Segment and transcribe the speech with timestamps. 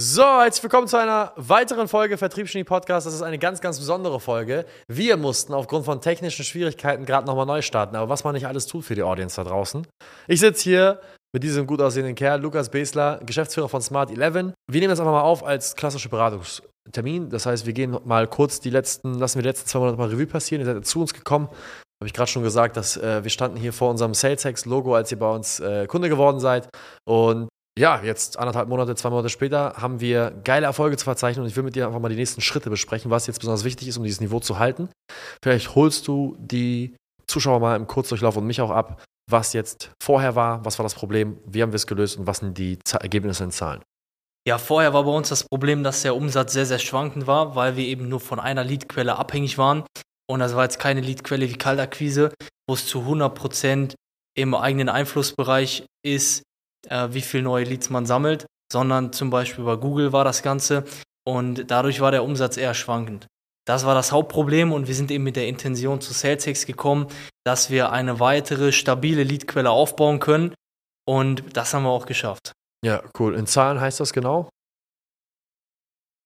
[0.00, 3.04] So, herzlich willkommen zu einer weiteren Folge Vertriebsgenie Podcast.
[3.04, 4.64] Das ist eine ganz, ganz besondere Folge.
[4.86, 8.68] Wir mussten aufgrund von technischen Schwierigkeiten gerade nochmal neu starten, aber was man nicht alles
[8.68, 9.84] tut für die Audience da draußen.
[10.28, 11.00] Ich sitze hier
[11.34, 14.54] mit diesem gut aussehenden Kerl, Lukas Besler, Geschäftsführer von Smart 11.
[14.70, 17.28] Wir nehmen das einfach mal auf als klassische Beratungstermin.
[17.28, 20.10] Das heißt, wir gehen mal kurz die letzten, lassen wir die letzten zwei Monate mal
[20.10, 20.64] Revue passieren.
[20.64, 21.48] Ihr seid zu uns gekommen.
[21.48, 25.18] Habe ich gerade schon gesagt, dass äh, wir standen hier vor unserem SalesX-Logo, als ihr
[25.18, 26.68] bei uns äh, Kunde geworden seid.
[27.04, 27.47] Und
[27.78, 31.56] ja, jetzt anderthalb Monate, zwei Monate später haben wir geile Erfolge zu verzeichnen und ich
[31.56, 34.02] will mit dir einfach mal die nächsten Schritte besprechen, was jetzt besonders wichtig ist, um
[34.02, 34.88] dieses Niveau zu halten.
[35.42, 36.96] Vielleicht holst du die
[37.28, 40.94] Zuschauer mal im Kurzdurchlauf und mich auch ab, was jetzt vorher war, was war das
[40.94, 43.80] Problem, wie haben wir es gelöst und was sind die Ergebnisse in Zahlen.
[44.46, 47.76] Ja, vorher war bei uns das Problem, dass der Umsatz sehr, sehr schwankend war, weil
[47.76, 49.84] wir eben nur von einer Leadquelle abhängig waren.
[50.28, 52.32] Und das war jetzt keine Leadquelle wie Kaltakquise,
[52.66, 53.94] wo es zu 100%
[54.36, 56.42] im eigenen Einflussbereich ist,
[56.88, 60.84] äh, wie viel neue Leads man sammelt, sondern zum Beispiel bei Google war das Ganze
[61.26, 63.26] und dadurch war der Umsatz eher schwankend.
[63.66, 67.06] Das war das Hauptproblem und wir sind eben mit der Intention zu SalesX gekommen,
[67.44, 70.54] dass wir eine weitere stabile Leadquelle aufbauen können
[71.06, 72.52] und das haben wir auch geschafft.
[72.84, 73.34] Ja, cool.
[73.34, 74.48] In Zahlen heißt das genau?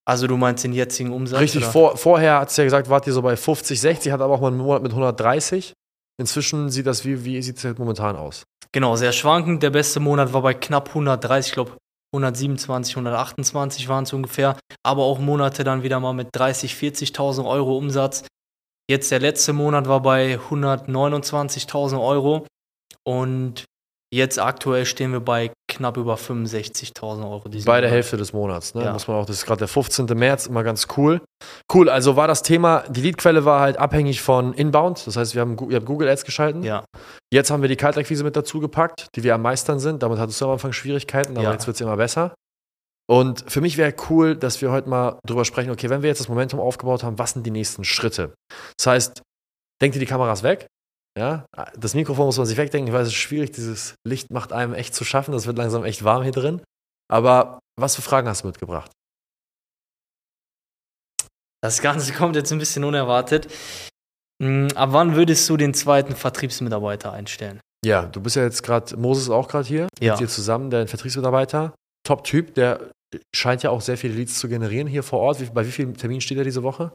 [0.05, 1.41] Also du meinst den jetzigen Umsatz?
[1.41, 4.35] Richtig, vor, vorher hat es ja gesagt, wart ihr so bei 50, 60, hat aber
[4.35, 5.73] auch mal einen Monat mit 130.
[6.23, 8.45] Inzwischen sieht das, wie, wie sieht es halt momentan aus?
[8.71, 9.63] Genau, sehr schwankend.
[9.63, 11.77] Der beste Monat war bei knapp 130, ich glaube
[12.15, 14.57] 127, 128 waren es ungefähr.
[14.85, 18.25] Aber auch Monate dann wieder mal mit 30, 40.000 Euro Umsatz.
[18.89, 22.47] Jetzt der letzte Monat war bei 129.000 Euro.
[23.05, 23.65] Und
[24.13, 27.45] Jetzt aktuell stehen wir bei knapp über 65.000 Euro.
[27.65, 28.85] Bei der Hälfte des Monats, ne?
[28.85, 28.93] Ja.
[28.93, 30.07] Muss man auch, das ist gerade der 15.
[30.07, 31.21] März, immer ganz cool.
[31.73, 35.41] Cool, also war das Thema, die Leadquelle war halt abhängig von Inbound, das heißt, wir
[35.41, 36.63] haben, ihr habt Google Ads geschalten.
[36.63, 36.85] Ja.
[37.33, 40.03] Jetzt haben wir die Kaltakquise mit dazu gepackt, die wir am meistern sind.
[40.03, 41.53] Damit hattest du am Anfang Schwierigkeiten, aber ja.
[41.53, 42.35] jetzt wird es immer besser.
[43.11, 46.21] Und für mich wäre cool, dass wir heute mal drüber sprechen, okay, wenn wir jetzt
[46.21, 48.35] das Momentum aufgebaut haben, was sind die nächsten Schritte?
[48.79, 49.23] Das heißt,
[49.83, 50.67] denkt ihr die Kameras weg,
[51.19, 51.45] ja,
[51.77, 54.95] das Mikrofon muss man sich wegdenken, weil es ist schwierig, dieses Licht macht einem echt
[54.95, 56.63] zu schaffen, das wird langsam echt warm hier drin.
[57.11, 58.91] Aber was für Fragen hast du mitgebracht?
[61.63, 63.53] Das Ganze kommt jetzt ein bisschen unerwartet.
[64.43, 67.61] Hm, ab wann würdest du den zweiten Vertriebsmitarbeiter einstellen?
[67.85, 70.13] Ja, du bist ja jetzt gerade, Moses ist auch gerade hier, ja.
[70.13, 71.75] mit dir zusammen, der Vertriebsmitarbeiter.
[72.07, 72.91] Top-Typ, der
[73.35, 75.41] scheint ja auch sehr viele Leads zu generieren hier vor Ort.
[75.41, 76.93] Wie, bei wie vielen Terminen steht er diese Woche?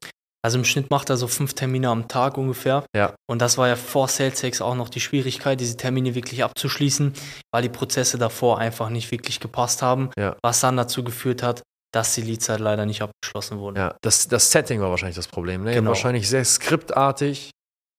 [0.47, 2.85] Also im Schnitt macht er so fünf Termine am Tag ungefähr.
[2.95, 3.13] Ja.
[3.29, 7.11] Und das war ja vor SalesX auch noch die Schwierigkeit, diese Termine wirklich abzuschließen,
[7.51, 10.37] weil die Prozesse davor einfach nicht wirklich gepasst haben, ja.
[10.41, 11.63] was dann dazu geführt hat,
[11.93, 13.75] dass die Leads halt leider nicht abgeschlossen wurden.
[13.75, 15.65] Ja, das, das Setting war wahrscheinlich das Problem.
[15.65, 15.73] Ne?
[15.73, 15.89] Genau.
[15.89, 17.51] Wahrscheinlich sehr skriptartig,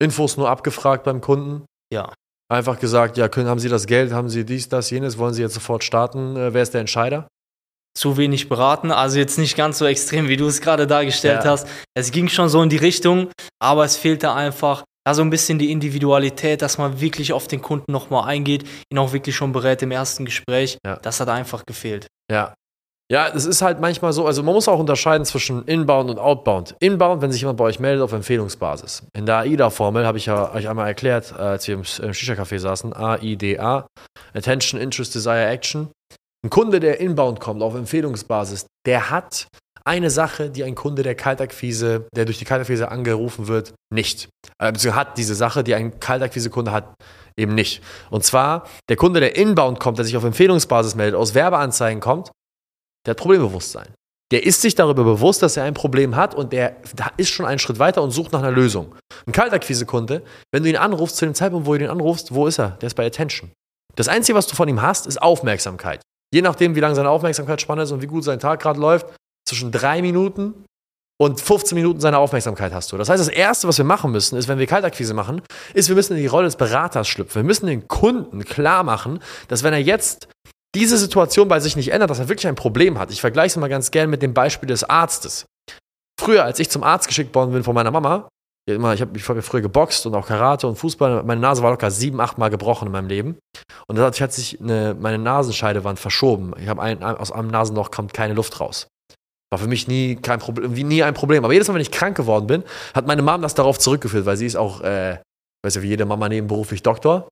[0.03, 1.67] Infos nur abgefragt beim Kunden.
[1.93, 2.15] Ja.
[2.51, 5.43] Einfach gesagt, ja, können, haben Sie das Geld, haben Sie dies, das, jenes, wollen Sie
[5.43, 6.35] jetzt sofort starten?
[6.35, 7.29] Äh, wer ist der Entscheider?
[7.99, 8.91] Zu wenig beraten.
[8.93, 11.51] Also jetzt nicht ganz so extrem, wie du es gerade dargestellt ja.
[11.51, 11.67] hast.
[11.95, 13.29] Es ging schon so in die Richtung,
[13.61, 17.63] aber es fehlte einfach da so ein bisschen die Individualität, dass man wirklich auf den
[17.63, 20.79] Kunden nochmal eingeht, ihn auch wirklich schon berät im ersten Gespräch.
[20.87, 20.97] Ja.
[20.97, 22.07] Das hat einfach gefehlt.
[22.31, 22.55] Ja.
[23.11, 26.77] Ja, es ist halt manchmal so, also man muss auch unterscheiden zwischen Inbound und Outbound.
[26.79, 29.03] Inbound, wenn sich jemand bei euch meldet auf Empfehlungsbasis.
[29.15, 33.87] In der AIDA-Formel habe ich ja euch einmal erklärt, als wir im Shisha-Café saßen, AIDA,
[34.35, 35.89] Attention, Interest, Desire, Action.
[36.45, 39.49] Ein Kunde, der inbound kommt auf Empfehlungsbasis, der hat
[39.85, 44.29] eine Sache, die ein Kunde der Kaltakquise, der durch die Kaltakquise angerufen wird, nicht.
[44.59, 46.95] Beziehungsweise hat diese Sache, die ein Kaltakquise-Kunde hat,
[47.37, 47.83] eben nicht.
[48.11, 52.31] Und zwar, der Kunde, der inbound kommt, der sich auf Empfehlungsbasis meldet, aus Werbeanzeigen kommt,
[53.07, 53.89] der hat Problembewusstsein.
[54.31, 56.77] Der ist sich darüber bewusst, dass er ein Problem hat und der
[57.17, 58.95] ist schon einen Schritt weiter und sucht nach einer Lösung.
[59.27, 60.23] Ein Kaltakquise-Kunde,
[60.53, 62.73] wenn du ihn anrufst, zu dem Zeitpunkt, wo du ihn anrufst, wo ist er?
[62.83, 63.51] Der ist bei Attention.
[63.97, 66.03] Das Einzige, was du von ihm hast, ist Aufmerksamkeit
[66.33, 69.07] je nachdem, wie lang seine Aufmerksamkeitsspanne ist und wie gut sein Tag gerade läuft,
[69.49, 70.65] zwischen drei Minuten
[71.21, 72.97] und 15 Minuten seine Aufmerksamkeit hast du.
[72.97, 75.43] Das heißt, das Erste, was wir machen müssen, ist, wenn wir Kaltakquise machen,
[75.75, 77.43] ist, wir müssen in die Rolle des Beraters schlüpfen.
[77.43, 80.29] Wir müssen den Kunden klar machen, dass wenn er jetzt
[80.75, 83.11] diese Situation bei sich nicht ändert, dass er wirklich ein Problem hat.
[83.11, 85.47] Ich vergleiche es mal ganz gern mit dem Beispiel des Arztes.
[86.21, 88.29] Früher, als ich zum Arzt geschickt worden bin von meiner Mama,
[88.75, 91.23] immer, ich habe ich früher geboxt und auch Karate und Fußball.
[91.23, 93.39] Meine Nase war locker sieben, acht Mal gebrochen in meinem Leben.
[93.87, 96.53] Und dadurch hat sich eine, meine Nasenscheidewand verschoben.
[96.61, 98.89] Ich habe ein, aus einem Nasenloch kommt keine Luft raus.
[99.51, 101.45] War für mich nie kein Problem, nie ein Problem.
[101.45, 104.37] Aber jedes Mal, wenn ich krank geworden bin, hat meine Mom das darauf zurückgeführt, weil
[104.37, 105.19] sie ist auch, äh,
[105.65, 107.29] weiß ja, wie jede Mama nebenberuflich Doktor.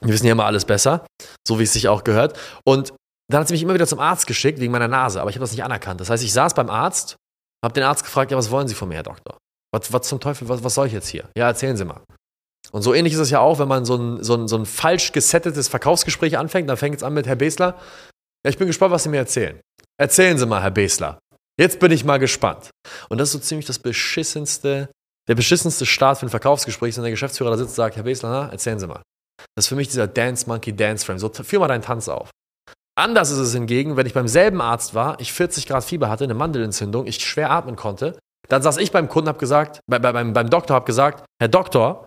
[0.00, 1.06] Wir wissen ja immer alles besser,
[1.46, 2.38] so wie es sich auch gehört.
[2.64, 2.92] Und
[3.30, 5.44] dann hat sie mich immer wieder zum Arzt geschickt wegen meiner Nase, aber ich habe
[5.44, 6.00] das nicht anerkannt.
[6.00, 7.16] Das heißt, ich saß beim Arzt,
[7.64, 9.38] habe den Arzt gefragt, ja, was wollen Sie von mir, Herr Doktor?
[9.74, 11.28] Was, was zum Teufel, was, was soll ich jetzt hier?
[11.36, 12.00] Ja, erzählen Sie mal.
[12.70, 14.66] Und so ähnlich ist es ja auch, wenn man so ein, so ein, so ein
[14.66, 16.70] falsch gesettetes Verkaufsgespräch anfängt.
[16.70, 17.76] Dann fängt es an mit Herr Besler.
[18.44, 19.60] Ja, ich bin gespannt, was Sie mir erzählen.
[20.00, 21.18] Erzählen Sie mal, Herr Besler.
[21.58, 22.70] Jetzt bin ich mal gespannt.
[23.08, 24.90] Und das ist so ziemlich das beschissenste,
[25.28, 28.30] der beschissenste Start für ein Verkaufsgespräch, wenn der Geschäftsführer da sitzt und sagt, Herr Besler,
[28.30, 29.02] na, erzählen Sie mal.
[29.56, 31.18] Das ist für mich dieser Dance Monkey Dance Frame.
[31.18, 32.30] So, führ mal deinen Tanz auf.
[32.96, 36.22] Anders ist es hingegen, wenn ich beim selben Arzt war, ich 40 Grad Fieber hatte,
[36.22, 38.16] eine Mandelentzündung, ich schwer atmen konnte,
[38.48, 41.48] dann saß ich beim Kunden, hab gesagt, bei, bei, beim, beim Doktor, hab gesagt, Herr
[41.48, 42.06] Doktor,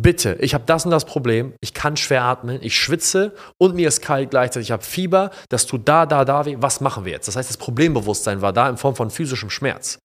[0.00, 3.88] bitte, ich habe das und das Problem, ich kann schwer atmen, ich schwitze und mir
[3.88, 7.12] ist kalt gleichzeitig, ich habe Fieber, das tut da, da, da weh, was machen wir
[7.12, 7.28] jetzt?
[7.28, 9.98] Das heißt, das Problembewusstsein war da in Form von physischem Schmerz.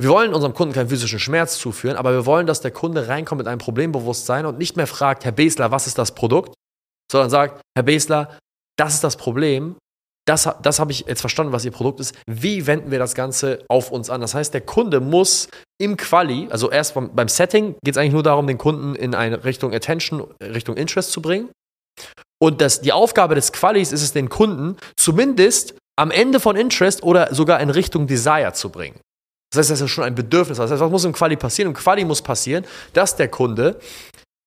[0.00, 3.40] Wir wollen unserem Kunden keinen physischen Schmerz zuführen, aber wir wollen, dass der Kunde reinkommt
[3.40, 6.54] mit einem Problembewusstsein und nicht mehr fragt, Herr Besler, was ist das Produkt,
[7.12, 8.38] sondern sagt, Herr Besler,
[8.78, 9.76] das ist das Problem,
[10.26, 12.14] das, das habe ich jetzt verstanden, was Ihr Produkt ist.
[12.26, 14.20] Wie wenden wir das Ganze auf uns an?
[14.20, 15.48] Das heißt, der Kunde muss
[15.80, 19.14] im Quali, also erst beim, beim Setting, geht es eigentlich nur darum, den Kunden in
[19.14, 21.50] eine Richtung Attention, Richtung Interest zu bringen.
[22.42, 27.02] Und das, die Aufgabe des Qualis ist es, den Kunden zumindest am Ende von Interest
[27.02, 28.98] oder sogar in Richtung Desire zu bringen.
[29.52, 30.58] Das heißt, das ist schon ein Bedürfnis.
[30.58, 31.70] Das heißt, was muss im Quali passieren?
[31.70, 33.80] Im Quali muss passieren, dass der Kunde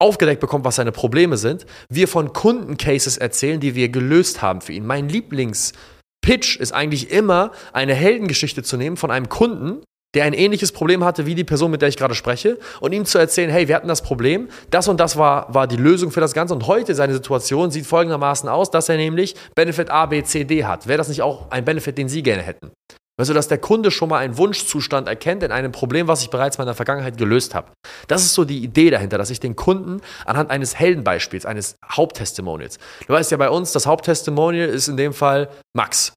[0.03, 4.73] aufgedeckt bekommt, was seine Probleme sind, wir von Kundencases erzählen, die wir gelöst haben für
[4.73, 4.85] ihn.
[4.85, 9.81] Mein Lieblingspitch ist eigentlich immer, eine Heldengeschichte zu nehmen von einem Kunden,
[10.13, 13.05] der ein ähnliches Problem hatte wie die Person, mit der ich gerade spreche, und ihm
[13.05, 16.19] zu erzählen, hey, wir hatten das Problem, das und das war, war die Lösung für
[16.19, 20.21] das Ganze und heute seine Situation sieht folgendermaßen aus, dass er nämlich Benefit A, B,
[20.23, 20.85] C, D hat.
[20.85, 22.71] Wäre das nicht auch ein Benefit, den Sie gerne hätten?
[23.19, 26.57] Also, dass der Kunde schon mal einen Wunschzustand erkennt in einem Problem, was ich bereits
[26.57, 27.71] in der Vergangenheit gelöst habe.
[28.07, 32.79] Das ist so die Idee dahinter, dass ich den Kunden anhand eines Heldenbeispiels, eines Haupttestimonials.
[33.05, 36.13] Du weißt ja bei uns, das Haupttestimonial ist in dem Fall Max.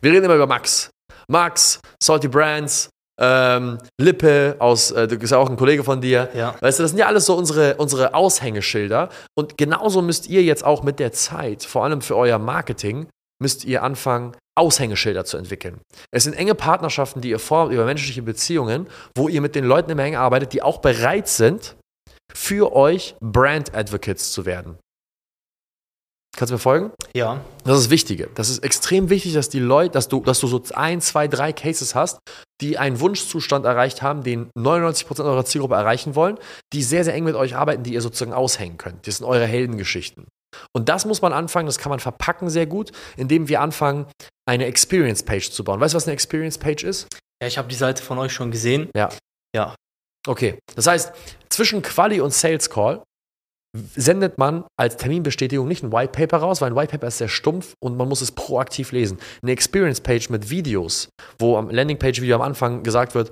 [0.00, 0.90] Wir reden immer über Max.
[1.28, 2.90] Max, Salty Brands,
[3.20, 6.30] ähm, Lippe aus, äh, du bist ja auch ein Kollege von dir.
[6.34, 6.54] Ja.
[6.60, 9.10] Weißt du, das sind ja alles so unsere, unsere Aushängeschilder.
[9.36, 13.08] Und genauso müsst ihr jetzt auch mit der Zeit, vor allem für euer Marketing,
[13.40, 15.80] müsst ihr anfangen, Aushängeschilder zu entwickeln.
[16.12, 18.86] Es sind enge Partnerschaften, die ihr formt über menschliche Beziehungen,
[19.16, 21.76] wo ihr mit den Leuten immer eng arbeitet, die auch bereit sind,
[22.32, 24.78] für euch Brand Advocates zu werden.
[26.36, 26.92] Kannst du mir folgen?
[27.12, 27.40] Ja.
[27.64, 28.28] Das ist das Wichtige.
[28.34, 31.52] Das ist extrem wichtig, dass die Leute, dass du, dass du so ein, zwei, drei
[31.52, 32.18] Cases hast,
[32.60, 36.38] die einen Wunschzustand erreicht haben, den 99% eurer Zielgruppe erreichen wollen,
[36.72, 39.06] die sehr, sehr eng mit euch arbeiten, die ihr sozusagen aushängen könnt.
[39.06, 40.26] Das sind eure Heldengeschichten.
[40.72, 44.06] Und das muss man anfangen, das kann man verpacken sehr gut, indem wir anfangen,
[44.48, 45.80] eine Experience Page zu bauen.
[45.80, 47.06] Weißt du, was eine Experience Page ist?
[47.42, 48.90] Ja, ich habe die Seite von euch schon gesehen.
[48.94, 49.10] Ja.
[49.54, 49.74] Ja.
[50.26, 50.58] Okay.
[50.74, 51.12] Das heißt,
[51.48, 53.02] zwischen Quali und Sales Call
[53.94, 57.28] sendet man als Terminbestätigung nicht ein White Paper raus, weil ein White Paper ist sehr
[57.28, 59.18] stumpf und man muss es proaktiv lesen.
[59.42, 61.08] Eine Experience Page mit Videos,
[61.38, 63.30] wo am Landingpage Video am Anfang gesagt wird,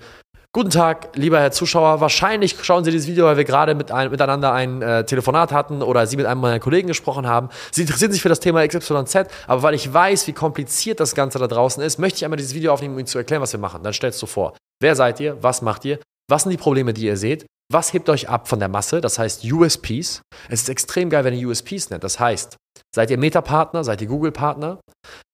[0.55, 2.01] Guten Tag, lieber Herr Zuschauer.
[2.01, 5.83] Wahrscheinlich schauen Sie dieses Video, weil wir gerade mit ein, miteinander ein äh, Telefonat hatten
[5.83, 7.51] oder Sie mit einem meiner Kollegen gesprochen haben.
[7.71, 11.39] Sie interessieren sich für das Thema XYZ, aber weil ich weiß, wie kompliziert das Ganze
[11.39, 13.61] da draußen ist, möchte ich einmal dieses Video aufnehmen, um Ihnen zu erklären, was wir
[13.61, 13.83] machen.
[13.83, 16.01] Dann stellst du vor, wer seid ihr, was macht ihr,
[16.31, 19.19] was sind die Probleme, die ihr seht, was hebt euch ab von der Masse, das
[19.19, 20.23] heißt USPs.
[20.49, 22.03] Es ist extrem geil, wenn ihr USPs nennt.
[22.03, 22.57] Das heißt,
[22.95, 24.81] seid ihr Meta-Partner, seid ihr Google-Partner,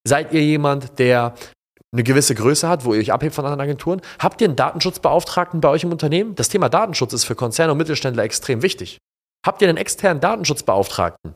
[0.06, 1.34] seid ihr jemand, der
[1.94, 4.02] eine gewisse Größe hat, wo ihr euch abhebt von anderen Agenturen.
[4.18, 6.34] Habt ihr einen Datenschutzbeauftragten bei euch im Unternehmen?
[6.34, 8.98] Das Thema Datenschutz ist für Konzerne und Mittelständler extrem wichtig.
[9.46, 11.34] Habt ihr einen externen Datenschutzbeauftragten,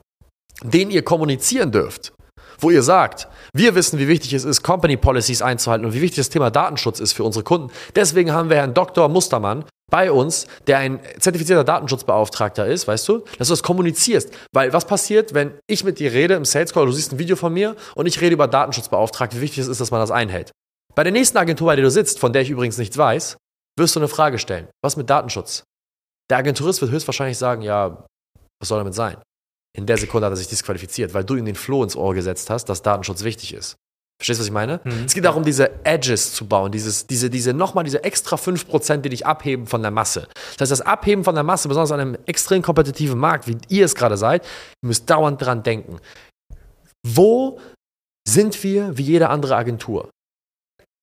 [0.62, 2.12] den ihr kommunizieren dürft?
[2.60, 6.16] wo ihr sagt, wir wissen, wie wichtig es ist, Company Policies einzuhalten und wie wichtig
[6.16, 7.70] das Thema Datenschutz ist für unsere Kunden.
[7.94, 9.08] Deswegen haben wir Herrn Dr.
[9.08, 14.30] Mustermann bei uns, der ein zertifizierter Datenschutzbeauftragter ist, weißt du, dass du das kommunizierst.
[14.52, 17.36] Weil was passiert, wenn ich mit dir rede im Sales Call, du siehst ein Video
[17.36, 20.50] von mir und ich rede über Datenschutzbeauftragte, wie wichtig es ist, dass man das einhält.
[20.94, 23.36] Bei der nächsten Agentur, bei der du sitzt, von der ich übrigens nichts weiß,
[23.78, 24.68] wirst du eine Frage stellen.
[24.82, 25.62] Was mit Datenschutz?
[26.30, 28.04] Der Agenturist wird höchstwahrscheinlich sagen, ja,
[28.60, 29.16] was soll damit sein?
[29.76, 32.50] In der Sekunde hat er sich disqualifiziert, weil du ihm den Floh ins Ohr gesetzt
[32.50, 33.76] hast, dass Datenschutz wichtig ist.
[34.18, 34.80] Verstehst du, was ich meine?
[34.82, 35.04] Mhm.
[35.06, 39.10] Es geht darum, diese Edges zu bauen, dieses, diese, diese, nochmal diese extra 5%, die
[39.10, 40.26] dich abheben von der Masse.
[40.56, 43.84] Das heißt, das Abheben von der Masse, besonders an einem extrem kompetitiven Markt, wie ihr
[43.84, 44.44] es gerade seid,
[44.82, 46.00] ihr müsst dauernd dran denken.
[47.06, 47.60] Wo
[48.26, 50.10] sind wir wie jede andere Agentur?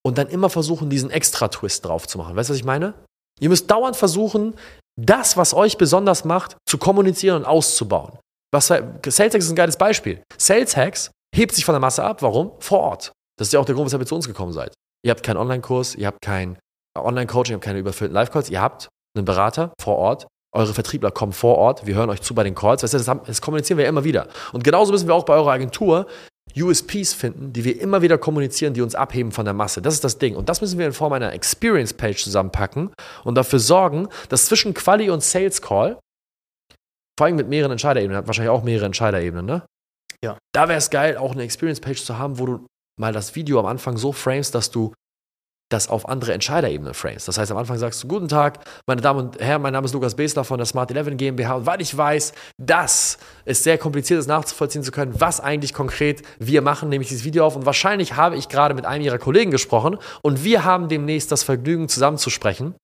[0.05, 2.35] Und dann immer versuchen, diesen extra Twist drauf zu machen.
[2.35, 2.93] Weißt du, was ich meine?
[3.39, 4.55] Ihr müsst dauernd versuchen,
[4.99, 8.19] das, was euch besonders macht, zu kommunizieren und auszubauen.
[8.53, 10.21] Was, Sales Hacks ist ein geiles Beispiel.
[10.37, 12.21] Sales Hacks hebt sich von der Masse ab.
[12.21, 12.51] Warum?
[12.59, 13.11] Vor Ort.
[13.37, 14.73] Das ist ja auch der Grund, weshalb ihr zu uns gekommen seid.
[15.03, 16.57] Ihr habt keinen Online-Kurs, ihr habt kein
[16.97, 21.33] Online-Coaching, ihr habt keine überfüllten Live-Calls, ihr habt einen Berater vor Ort, eure Vertriebler kommen
[21.33, 22.81] vor Ort, wir hören euch zu bei den Calls.
[22.81, 24.27] Weißt du, das, haben, das kommunizieren wir ja immer wieder.
[24.53, 26.07] Und genauso müssen wir auch bei eurer Agentur
[26.57, 29.81] USPs finden, die wir immer wieder kommunizieren, die uns abheben von der Masse.
[29.81, 30.35] Das ist das Ding.
[30.35, 32.91] Und das müssen wir in Form einer Experience-Page zusammenpacken
[33.25, 35.99] und dafür sorgen, dass zwischen Quali und Sales Call,
[37.17, 39.65] vor allem mit mehreren Entscheiderebenen, hat wahrscheinlich auch mehrere Entscheiderebenen, ne?
[40.25, 40.37] Ja.
[40.53, 42.67] Da wäre es geil, auch eine Experience-Page zu haben, wo du
[42.99, 44.91] mal das Video am Anfang so framest, dass du
[45.71, 47.25] das auf andere Entscheiderebene frames.
[47.25, 49.93] Das heißt, am Anfang sagst du, guten Tag, meine Damen und Herren, mein Name ist
[49.93, 54.19] Lukas Besler von der Smart 11 GmbH und weil ich weiß, dass es sehr kompliziert
[54.19, 57.65] ist nachzuvollziehen zu können, was eigentlich konkret wir machen, nehme ich dieses Video auf und
[57.65, 61.89] wahrscheinlich habe ich gerade mit einem Ihrer Kollegen gesprochen und wir haben demnächst das Vergnügen
[61.89, 62.75] zusammenzusprechen.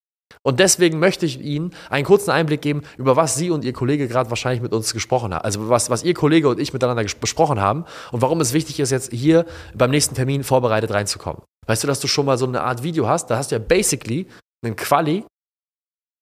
[0.44, 4.08] Und deswegen möchte ich Ihnen einen kurzen Einblick geben, über was Sie und Ihr Kollege
[4.08, 5.44] gerade wahrscheinlich mit uns gesprochen haben.
[5.44, 8.90] Also was, was Ihr Kollege und ich miteinander besprochen haben und warum es wichtig ist,
[8.90, 11.42] jetzt hier beim nächsten Termin vorbereitet reinzukommen.
[11.66, 13.60] Weißt du, dass du schon mal so eine Art Video hast, da hast du ja
[13.60, 14.26] basically
[14.64, 15.24] einen Quali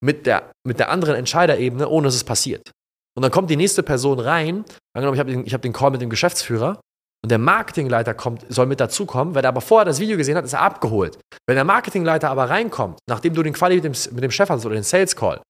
[0.04, 2.70] mit der, mit der anderen Entscheiderebene, ohne dass es passiert.
[3.16, 6.00] Und dann kommt die nächste Person rein, angenommen, ich habe den, hab den Call mit
[6.00, 6.80] dem Geschäftsführer
[7.22, 9.34] und der Marketingleiter kommt, soll mit dazukommen.
[9.34, 11.18] Wenn er aber vorher das Video gesehen hat, ist er abgeholt.
[11.46, 14.64] Wenn der Marketingleiter aber reinkommt, nachdem du den Quali mit dem, mit dem Chef hast
[14.64, 15.40] oder den Sales Call,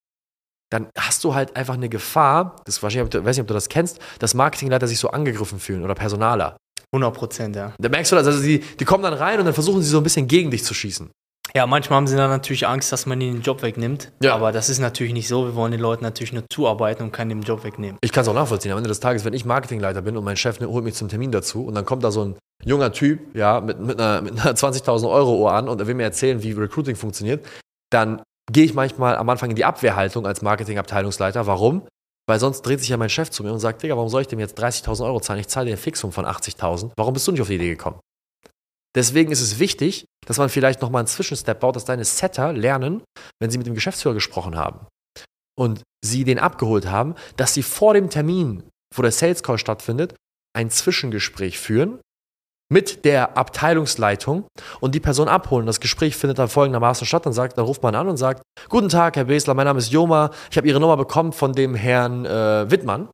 [0.73, 3.69] dann hast du halt einfach eine Gefahr, das wahrscheinlich, ich weiß nicht, ob du das
[3.69, 6.57] kennst, dass Marketingleiter sich so angegriffen fühlen oder Personaler.
[6.93, 7.73] 100 Prozent, ja.
[7.79, 9.99] Da merkst du das, also die, die kommen dann rein und dann versuchen sie so
[9.99, 11.11] ein bisschen gegen dich zu schießen.
[11.55, 14.13] Ja, manchmal haben sie dann natürlich Angst, dass man ihnen den Job wegnimmt.
[14.23, 14.35] Ja.
[14.35, 15.47] Aber das ist natürlich nicht so.
[15.47, 17.99] Wir wollen den Leuten natürlich nur zuarbeiten und keinen den Job wegnehmen.
[18.03, 18.73] Ich kann es auch nachvollziehen.
[18.73, 21.33] Am Ende des Tages, wenn ich Marketingleiter bin und mein Chef holt mich zum Termin
[21.33, 24.53] dazu und dann kommt da so ein junger Typ, ja, mit, mit einer, mit einer
[24.55, 27.45] 20.000 Euro Uhr an und er will mir erzählen, wie Recruiting funktioniert,
[27.91, 31.47] dann gehe ich manchmal am Anfang in die Abwehrhaltung als Marketingabteilungsleiter.
[31.47, 31.83] Warum?
[32.29, 34.29] Weil sonst dreht sich ja mein Chef zu mir und sagt, Digga, warum soll ich
[34.29, 35.41] dem jetzt 30.000 Euro zahlen?
[35.41, 36.93] Ich zahle dir ein Fixum von 80.000.
[36.97, 37.99] Warum bist du nicht auf die Idee gekommen?
[38.97, 43.03] Deswegen ist es wichtig, dass man vielleicht nochmal einen Zwischenstep baut, dass deine Setter lernen,
[43.41, 44.87] wenn sie mit dem Geschäftsführer gesprochen haben
[45.59, 50.15] und sie den abgeholt haben, dass sie vor dem Termin, wo der Sales Call stattfindet,
[50.57, 52.01] ein Zwischengespräch führen
[52.73, 54.45] mit der Abteilungsleitung
[54.81, 55.67] und die Person abholen.
[55.67, 57.27] Das Gespräch findet dann folgendermaßen statt.
[57.27, 59.91] Dann, sagt, dann ruft man an und sagt, guten Tag, Herr Besler, mein Name ist
[59.91, 60.31] Joma.
[60.51, 63.09] Ich habe Ihre Nummer bekommen von dem Herrn äh, Wittmann.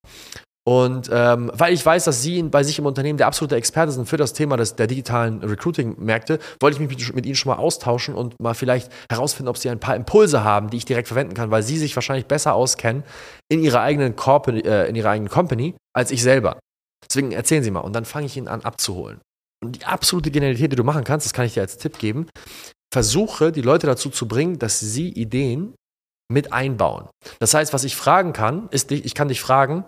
[0.68, 4.08] Und ähm, weil ich weiß, dass Sie bei sich im Unternehmen der absolute Experte sind
[4.08, 8.14] für das Thema des, der digitalen Recruiting-Märkte, wollte ich mich mit, Ihnen schon mal austauschen
[8.14, 11.52] und mal vielleicht herausfinden, ob Sie ein paar Impulse haben, die ich direkt verwenden kann,
[11.52, 13.04] weil Sie sich wahrscheinlich besser auskennen
[13.48, 16.58] in Ihrer eigenen, Corp äh, in Ihrer eigenen Company als ich selber.
[17.08, 19.20] Deswegen erzählen Sie mal und dann fange ich ihn an abzuholen.
[19.64, 22.26] Und die absolute Genialität, die du machen kannst, das kann ich dir als Tipp geben,
[22.92, 25.74] versuche die Leute dazu zu bringen, dass sie Ideen
[26.28, 27.08] mit einbauen.
[27.38, 29.84] Das heißt, was ich fragen kann, ist, ich kann dich fragen,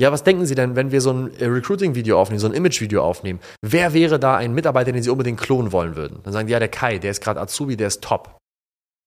[0.00, 3.04] ja, was denken Sie denn, wenn wir so ein äh, Recruiting-Video aufnehmen, so ein Image-Video
[3.04, 3.38] aufnehmen?
[3.60, 6.20] Wer wäre da ein Mitarbeiter, den Sie unbedingt klonen wollen würden?
[6.24, 8.38] Dann sagen die, ja, der Kai, der ist gerade Azubi, der ist top.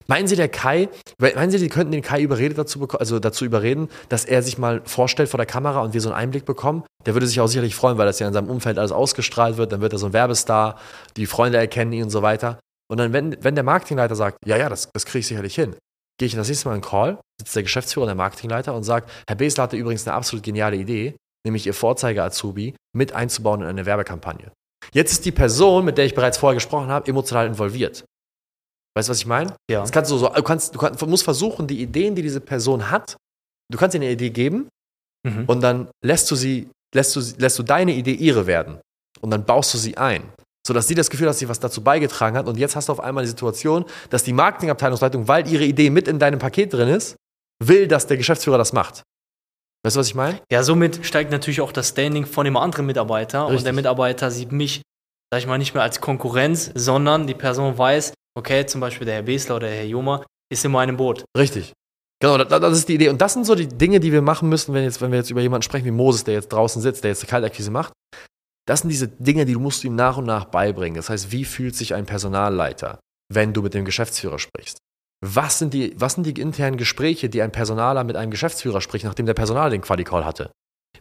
[0.05, 3.89] Meinen Sie, der Kai, meinen Sie, Sie könnten den Kai überredet dazu, also dazu überreden,
[4.09, 6.83] dass er sich mal vorstellt vor der Kamera und wir so einen Einblick bekommen?
[7.07, 9.71] Der würde sich auch sicherlich freuen, weil das ja in seinem Umfeld alles ausgestrahlt wird.
[9.71, 10.77] Dann wird er so ein Werbestar,
[11.17, 12.59] die Freunde erkennen ihn und so weiter.
[12.88, 15.75] Und dann, wenn, wenn der Marketingleiter sagt, ja, ja, das, das kriege ich sicherlich hin,
[16.20, 18.84] gehe ich das nächste Mal in einen Call, sitzt der Geschäftsführer und der Marketingleiter und
[18.84, 21.15] sagt, Herr Besler hatte übrigens eine absolut geniale Idee,
[21.46, 24.51] nämlich Ihr Vorzeige-Azubi mit einzubauen in eine Werbekampagne.
[24.93, 28.05] Jetzt ist die Person, mit der ich bereits vorher gesprochen habe, emotional involviert.
[28.96, 29.55] Weißt du, was ich meine?
[29.70, 29.82] Ja.
[29.82, 32.91] Das kannst du, so, du, kannst, du kannst, musst versuchen, die Ideen, die diese Person
[32.91, 33.17] hat,
[33.72, 34.70] du kannst ihr eine Idee geben
[35.25, 35.46] mhm.
[35.48, 38.79] und dann lässt du sie, lässt du, lässt du deine Idee ihre werden.
[39.22, 40.24] Und dann baust du sie ein.
[40.65, 42.48] Sodass sie das Gefühl hat, dass sie was dazu beigetragen hat.
[42.48, 46.08] Und jetzt hast du auf einmal die Situation, dass die Marketingabteilungsleitung, weil ihre Idee mit
[46.08, 47.17] in deinem Paket drin ist,
[47.62, 49.03] will, dass der Geschäftsführer das macht.
[49.86, 50.39] Weißt du, was ich meine?
[50.50, 53.43] Ja, somit steigt natürlich auch das Standing von dem anderen Mitarbeiter.
[53.43, 53.58] Richtig.
[53.58, 54.82] Und der Mitarbeiter sieht mich,
[55.32, 59.15] sag ich mal, nicht mehr als Konkurrenz, sondern die Person weiß, okay, zum Beispiel der
[59.15, 61.25] Herr Besler oder der Herr Joma ist in meinem Boot.
[61.38, 61.74] Richtig.
[62.22, 63.10] Genau, das, das, ist die Idee.
[63.10, 65.29] Und das sind so die Dinge, die wir machen müssen, wenn, jetzt, wenn wir jetzt
[65.29, 67.91] über jemanden sprechen wie Moses, der jetzt draußen sitzt, der jetzt eine Kaltakquise macht.
[68.65, 70.96] Das sind diese Dinge, die du musst ihm nach und nach beibringen.
[70.96, 73.00] Das heißt, wie fühlt sich ein Personalleiter,
[73.32, 74.77] wenn du mit dem Geschäftsführer sprichst?
[75.25, 79.05] Was sind die, was sind die internen Gespräche, die ein Personaler mit einem Geschäftsführer spricht,
[79.05, 80.51] nachdem der Personaler den Quali-Call hatte?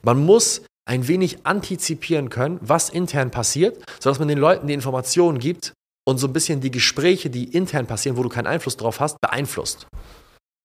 [0.02, 5.38] Man muss ein wenig antizipieren können, was intern passiert, sodass man den Leuten die Informationen
[5.38, 5.72] gibt,
[6.04, 9.20] und so ein bisschen die Gespräche, die intern passieren, wo du keinen Einfluss drauf hast,
[9.20, 9.86] beeinflusst.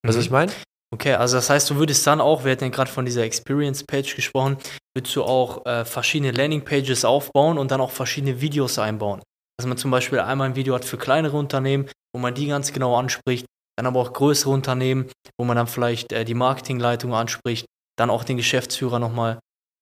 [0.03, 0.51] Weißt du, was ich meine?
[0.93, 4.15] Okay, also das heißt, du würdest dann auch, wir hatten ja gerade von dieser Experience-Page
[4.15, 4.57] gesprochen,
[4.97, 9.21] würdest du auch äh, verschiedene Landing-Pages aufbauen und dann auch verschiedene Videos einbauen.
[9.57, 12.73] Dass man zum Beispiel einmal ein Video hat für kleinere Unternehmen, wo man die ganz
[12.73, 13.45] genau anspricht,
[13.77, 15.05] dann aber auch größere Unternehmen,
[15.37, 19.37] wo man dann vielleicht äh, die Marketingleitung anspricht, dann auch den Geschäftsführer nochmal.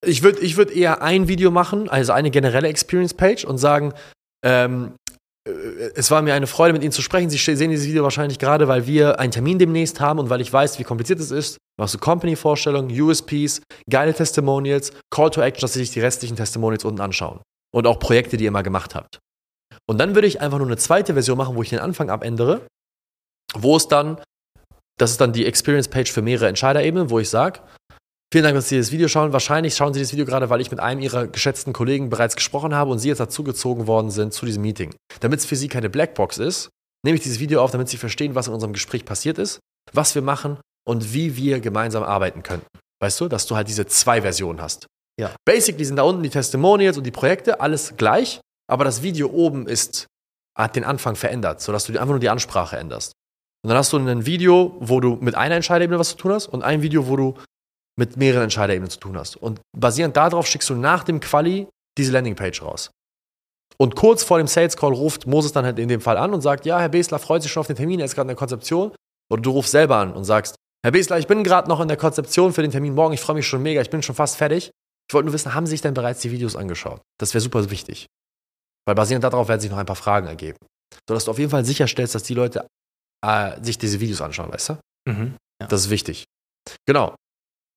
[0.06, 3.94] Ich würde ich würd eher ein Video machen, also eine generelle Experience-Page und sagen,
[4.44, 5.05] ähm, äh,
[5.48, 7.30] es war mir eine Freude, mit Ihnen zu sprechen.
[7.30, 10.52] Sie sehen dieses Video wahrscheinlich gerade, weil wir einen Termin demnächst haben und weil ich
[10.52, 11.58] weiß, wie kompliziert es ist.
[11.80, 16.84] Machst du Company-Vorstellungen, USPs, geile Testimonials, Call to Action, dass Sie sich die restlichen Testimonials
[16.84, 17.42] unten anschauen.
[17.74, 19.20] Und auch Projekte, die ihr mal gemacht habt.
[19.88, 22.66] Und dann würde ich einfach nur eine zweite Version machen, wo ich den Anfang abändere,
[23.54, 24.20] wo es dann,
[24.98, 27.60] das ist dann die Experience-Page für mehrere Entscheiderebenen, wo ich sage,
[28.32, 29.34] Vielen Dank, dass Sie das Video schauen.
[29.34, 32.74] Wahrscheinlich schauen Sie das Video gerade, weil ich mit einem Ihrer geschätzten Kollegen bereits gesprochen
[32.74, 34.94] habe und Sie jetzt dazugezogen worden sind zu diesem Meeting.
[35.22, 36.70] Damit es für Sie keine Blackbox ist,
[37.06, 39.60] nehme ich dieses Video auf, damit Sie verstehen, was in unserem Gespräch passiert ist,
[39.94, 42.68] was wir machen und wie wir gemeinsam arbeiten könnten.
[43.02, 44.88] Weißt du, dass du halt diese zwei Versionen hast.
[45.20, 45.32] Ja.
[45.46, 49.68] Basically sind da unten die Testimonials und die Projekte, alles gleich, aber das Video oben
[49.68, 50.08] ist,
[50.58, 53.14] hat den Anfang verändert, sodass du einfach nur die Ansprache änderst.
[53.64, 56.48] Und dann hast du ein Video, wo du mit einer Entscheiderebene was zu tun hast
[56.48, 57.36] und ein Video, wo du
[57.98, 59.36] mit mehreren Entscheiderebenen zu tun hast.
[59.38, 62.92] Und basierend darauf schickst du nach dem Quali diese Landingpage raus.
[63.78, 66.42] Und kurz vor dem Sales Call ruft Moses dann halt in dem Fall an und
[66.42, 68.38] sagt, ja, Herr Besler freut sich schon auf den Termin, er ist gerade in der
[68.38, 68.94] Konzeption.
[69.32, 71.98] Oder du rufst selber an und sagst, Herr Besler, ich bin gerade noch in der
[71.98, 74.72] Konzeption für den Termin morgen, ich freue mich schon mega, ich bin schon fast fertig.
[75.10, 77.02] Ich wollte nur wissen, haben Sie sich denn bereits die Videos angeschaut?
[77.20, 78.08] Das wäre super wichtig.
[78.86, 80.58] Weil basierend darauf werden sich noch ein paar Fragen ergeben.
[81.08, 82.68] Sodass du auf jeden Fall sicherstellst, dass die Leute
[83.26, 84.78] äh, sich diese Videos anschauen, weißt du?
[85.08, 85.36] Mhm.
[85.62, 85.68] Ja.
[85.68, 86.26] Das ist wichtig.
[86.86, 87.16] Genau.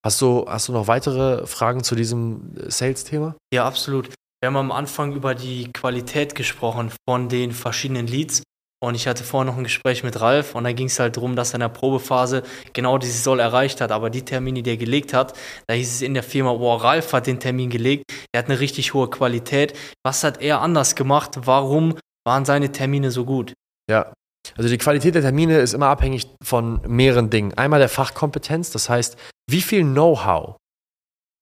[0.09, 3.37] Hast du, hast du noch weitere Fragen zu diesem äh, Sales-Thema?
[3.53, 4.09] Ja, absolut.
[4.41, 8.43] Wir haben am Anfang über die Qualität gesprochen von den verschiedenen Leads.
[8.83, 11.37] Und ich hatte vorher noch ein Gespräch mit Ralf und da ging es halt darum,
[11.37, 13.93] dass er in der Probephase genau dieses Soll erreicht hat.
[13.93, 15.37] Aber die Termine, die er gelegt hat,
[15.67, 18.61] da hieß es in der Firma, wow, Ralf hat den Termin gelegt, er hat eine
[18.61, 19.77] richtig hohe Qualität.
[20.03, 21.39] Was hat er anders gemacht?
[21.43, 23.53] Warum waren seine Termine so gut?
[23.91, 24.11] Ja.
[24.57, 27.55] Also die Qualität der Termine ist immer abhängig von mehreren Dingen.
[27.55, 29.17] Einmal der Fachkompetenz, das heißt,
[29.51, 30.57] wie viel Know-how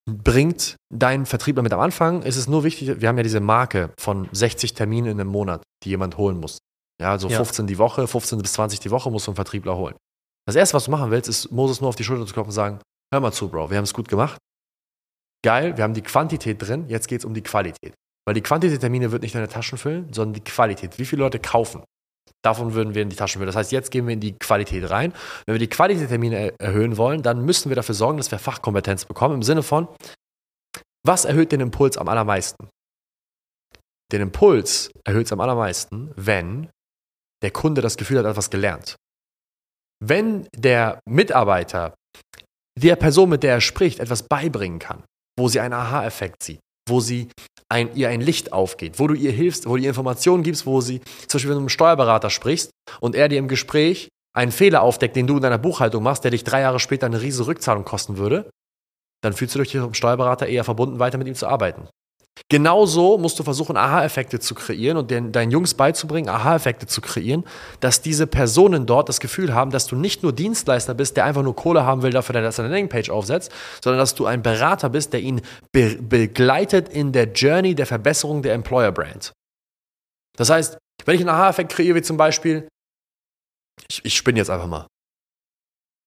[0.08, 2.22] bringt dein Vertriebler mit am Anfang?
[2.22, 5.62] Ist es nur wichtig, wir haben ja diese Marke von 60 Terminen in einem Monat,
[5.84, 6.58] die jemand holen muss.
[7.00, 7.36] Ja, also Ja.
[7.38, 9.96] 15 die Woche, 15 bis 20 die Woche muss so ein Vertriebler holen.
[10.46, 12.54] Das erste, was du machen willst, ist Moses nur auf die Schulter zu klopfen und
[12.54, 12.78] sagen,
[13.12, 14.38] hör mal zu, Bro, wir haben es gut gemacht.
[15.44, 17.94] Geil, wir haben die Quantität drin, jetzt geht es um die Qualität.
[18.26, 20.98] Weil die Quantität der Termine wird nicht deine Taschen füllen, sondern die Qualität.
[20.98, 21.84] Wie viele Leute kaufen?
[22.44, 23.48] Davon würden wir in die Taschen füllen.
[23.48, 25.12] Das heißt, jetzt gehen wir in die Qualität rein.
[25.46, 28.30] Wenn wir die Qualität der Termine er erhöhen wollen, dann müssen wir dafür sorgen, dass
[28.30, 29.34] wir Fachkompetenz bekommen.
[29.34, 29.88] Im Sinne von,
[31.04, 32.68] was erhöht den Impuls am allermeisten?
[34.12, 36.68] Den Impuls erhöht es am allermeisten, wenn
[37.42, 38.96] der Kunde das Gefühl hat etwas gelernt.
[40.04, 41.94] Wenn der Mitarbeiter
[42.78, 45.04] der Person, mit der er spricht, etwas beibringen kann,
[45.38, 47.28] wo sie einen Aha-Effekt sieht, wo sie
[47.68, 50.80] ein, ihr ein Licht aufgeht, wo du ihr hilfst, wo du ihr Informationen gibst, wo
[50.80, 55.16] sie, zum Beispiel mit einem Steuerberater sprichst und er dir im Gespräch einen Fehler aufdeckt,
[55.16, 58.18] den du in deiner Buchhaltung machst, der dich drei Jahre später eine riesige Rückzahlung kosten
[58.18, 58.50] würde,
[59.22, 61.88] dann fühlst du dich mit dem Steuerberater eher verbunden, weiter mit ihm zu arbeiten.
[62.48, 67.44] Genauso musst du versuchen, Aha-Effekte zu kreieren und den, deinen Jungs beizubringen, Aha-Effekte zu kreieren,
[67.80, 71.42] dass diese Personen dort das Gefühl haben, dass du nicht nur Dienstleister bist, der einfach
[71.42, 73.50] nur Kohle haben will dafür, dass er eine Landingpage aufsetzt,
[73.82, 75.40] sondern dass du ein Berater bist, der ihn
[75.72, 79.32] be begleitet in der Journey der Verbesserung der Employer-Brand.
[80.36, 82.68] Das heißt, wenn ich einen Aha-Effekt kreiere, wie zum Beispiel,
[83.88, 84.86] ich, ich spinne jetzt einfach mal.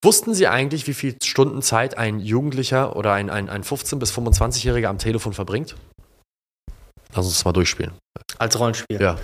[0.06, 4.14] Wussten Sie eigentlich, wie viel Stunden Zeit ein Jugendlicher oder ein, ein, ein 15- bis
[4.14, 5.76] 25-Jähriger am Telefon verbringt?
[7.14, 7.94] Lass uns das mal durchspielen.
[8.38, 9.02] Als Rollenspiel.
[9.02, 9.18] Ja,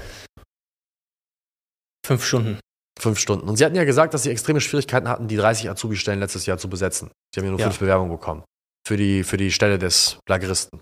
[2.05, 2.59] Fünf Stunden.
[2.99, 3.49] fünf Stunden.
[3.49, 6.57] Und Sie hatten ja gesagt, dass Sie extreme Schwierigkeiten hatten, die 30 Azubi-Stellen letztes Jahr
[6.57, 7.09] zu besetzen.
[7.33, 7.65] Sie haben ja nur Ja.
[7.67, 8.43] fünf Bewerbungen bekommen.
[8.87, 10.81] Für die, für die Stelle des Lageristen.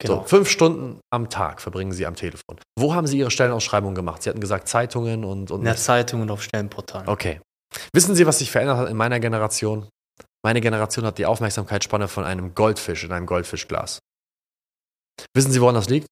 [0.00, 0.20] Genau.
[0.20, 2.58] So, fünf Stunden am Tag verbringen Sie am Telefon.
[2.78, 4.22] Wo haben Sie Ihre Stellenausschreibung gemacht?
[4.22, 5.50] Sie hatten gesagt Zeitungen und.
[5.50, 7.08] und In der Zeitung und auf Stellenportalen.
[7.08, 7.40] Okay.
[7.92, 9.88] Wissen Sie, was sich verändert hat in meiner Generation?
[10.42, 13.98] Meine Generation hat die Aufmerksamkeitsspanne von einem Goldfisch in einem Goldfischglas.
[15.34, 16.06] Wissen Sie, woran das liegt?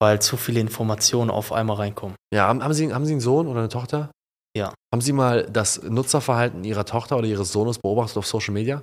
[0.00, 2.16] Weil zu viele Informationen auf einmal reinkommen.
[2.34, 4.10] Ja, haben, haben, Sie, haben Sie einen Sohn oder eine Tochter?
[4.56, 4.74] Ja.
[4.92, 8.82] Haben Sie mal das Nutzerverhalten Ihrer Tochter oder Ihres Sohnes beobachtet auf Social Media?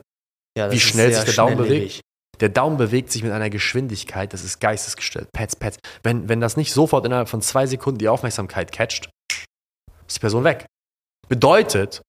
[0.58, 2.02] Ja, Wie ist schnell sich der Daumen schnelllebig.
[2.40, 5.28] Der Daumen bewegt sich mit einer Geschwindigkeit, das ist geistesgestellt.
[5.34, 5.78] Pets, Pets.
[6.04, 9.10] Wenn, wenn das nicht sofort innerhalb von zwei Sekunden die Aufmerksamkeit catcht,
[10.08, 10.66] ist die Person weg.
[11.28, 12.02] Bedeutet,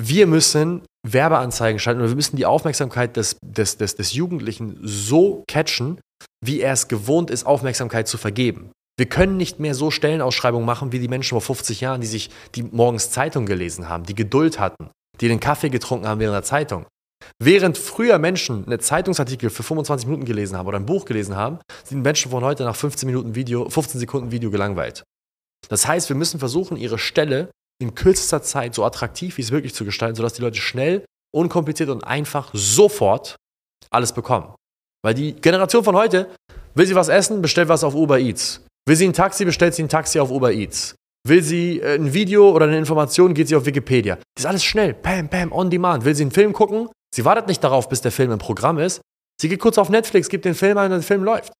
[0.00, 5.44] wir müssen Werbeanzeigen schalten oder wir müssen die Aufmerksamkeit des, des, des, des Jugendlichen so
[5.46, 6.00] catchen,
[6.44, 8.70] wie er es gewohnt ist, Aufmerksamkeit zu vergeben.
[8.96, 12.30] Wir können nicht mehr so Stellenausschreibungen machen wie die Menschen vor 50 Jahren, die sich,
[12.54, 14.90] die morgens Zeitung gelesen haben, die Geduld hatten,
[15.20, 16.86] die den Kaffee getrunken haben während der Zeitung.
[17.42, 21.58] Während früher Menschen einen Zeitungsartikel für 25 Minuten gelesen haben oder ein Buch gelesen haben,
[21.82, 25.02] sind Menschen von heute nach 15 Minuten Video, 15 Sekunden Video gelangweilt.
[25.68, 29.74] Das heißt, wir müssen versuchen, ihre Stelle in kürzester Zeit so attraktiv wie es möglich
[29.74, 33.36] zu gestalten, sodass die Leute schnell, unkompliziert und einfach sofort
[33.90, 34.54] alles bekommen.
[35.04, 36.30] Weil die Generation von heute,
[36.74, 38.64] will sie was essen, bestellt was auf Uber Eats.
[38.86, 40.94] Will sie ein Taxi, bestellt sie ein Taxi auf Uber Eats.
[41.26, 44.16] Will sie äh, ein Video oder eine Information, geht sie auf Wikipedia.
[44.16, 44.94] Das ist alles schnell.
[44.94, 46.04] Pam, pam, on demand.
[46.04, 46.88] Will sie einen Film gucken?
[47.14, 49.00] Sie wartet nicht darauf, bis der Film im Programm ist.
[49.40, 51.52] Sie geht kurz auf Netflix, gibt den Film ein und der Film läuft.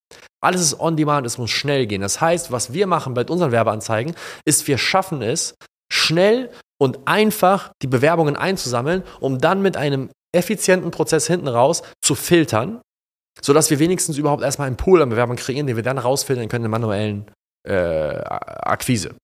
[0.42, 2.03] Alles ist on demand, es muss schnell gehen.
[2.03, 5.55] Das heißt, was wir machen bei unseren Werbeanzeigen, ist, wir schaffen es,
[5.90, 12.14] schnell und einfach die Bewerbungen einzusammeln, um dann mit einem effizienten Prozess hinten raus zu
[12.14, 12.81] filtern,
[13.40, 16.64] sodass wir wenigstens überhaupt erstmal einen Pool an Bewerbern kreieren, den wir dann rausfiltern können
[16.64, 17.31] in der manuellen
[17.66, 19.14] äh, Akquise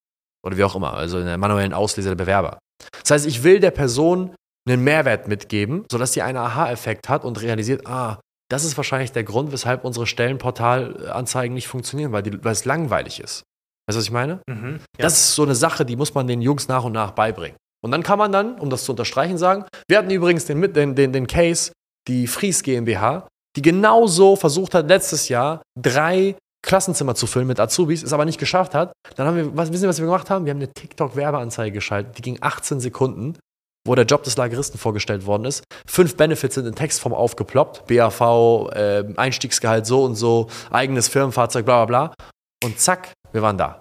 [0.45, 2.59] oder wie auch immer, also in der manuellen Auslese der Bewerber.
[3.03, 4.35] Das heißt, ich will der Person
[4.69, 8.21] einen Mehrwert mitgeben, sodass sie einen Aha-Effekt hat und realisiert, ah,
[8.51, 13.21] das ist wahrscheinlich der Grund, weshalb unsere Stellenportalanzeigen nicht funktionieren, weil, die, weil es langweilig
[13.21, 13.43] ist.
[13.91, 14.41] Weißt du, was ich meine?
[14.49, 15.03] Mhm, ja.
[15.03, 17.57] Das ist so eine Sache, die muss man den Jungs nach und nach beibringen.
[17.83, 20.95] Und dann kann man dann, um das zu unterstreichen, sagen, wir hatten übrigens den, den,
[20.95, 21.73] den, den Case,
[22.07, 23.27] die Fries GmbH,
[23.57, 28.39] die genauso versucht hat, letztes Jahr drei Klassenzimmer zu füllen mit Azubis, es aber nicht
[28.39, 28.93] geschafft hat.
[29.17, 30.45] Dann haben wir, was, wissen Sie, was wir gemacht haben?
[30.45, 33.39] Wir haben eine TikTok-Werbeanzeige geschaltet, die ging 18 Sekunden
[33.87, 35.65] wo der Job des Lageristen vorgestellt worden ist.
[35.87, 37.87] Fünf Benefits sind in Textform aufgeploppt.
[37.87, 42.15] BAV, äh, Einstiegsgehalt so und so, eigenes Firmenfahrzeug, bla bla bla.
[42.63, 43.81] Und zack, wir waren da.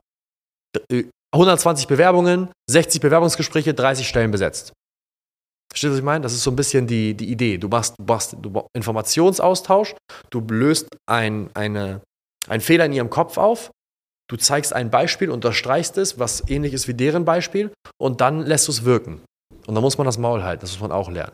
[1.33, 4.73] 120 Bewerbungen, 60 Bewerbungsgespräche, 30 Stellen besetzt.
[5.71, 6.23] Verstehst du, was ich meine?
[6.23, 7.57] Das ist so ein bisschen die, die Idee.
[7.57, 9.95] Du machst, du machst du Informationsaustausch,
[10.31, 12.01] du löst ein, eine,
[12.47, 13.69] einen Fehler in ihrem Kopf auf,
[14.29, 18.67] du zeigst ein Beispiel, unterstreichst es, was ähnlich ist wie deren Beispiel, und dann lässt
[18.67, 19.21] du es wirken.
[19.67, 21.33] Und dann muss man das Maul halten, das muss man auch lernen.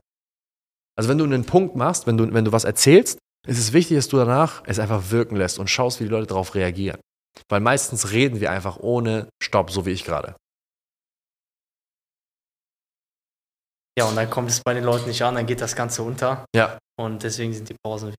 [0.98, 3.98] Also wenn du einen Punkt machst, wenn du, wenn du was erzählst, ist es wichtig,
[3.98, 7.00] dass du danach es einfach wirken lässt und schaust, wie die Leute darauf reagieren.
[7.50, 10.36] Weil meistens reden wir einfach ohne Stopp, so wie ich gerade.
[13.98, 16.46] Ja, und dann kommt es bei den Leuten nicht an, dann geht das Ganze unter.
[16.54, 16.78] Ja.
[17.00, 18.14] Und deswegen sind die Pausen.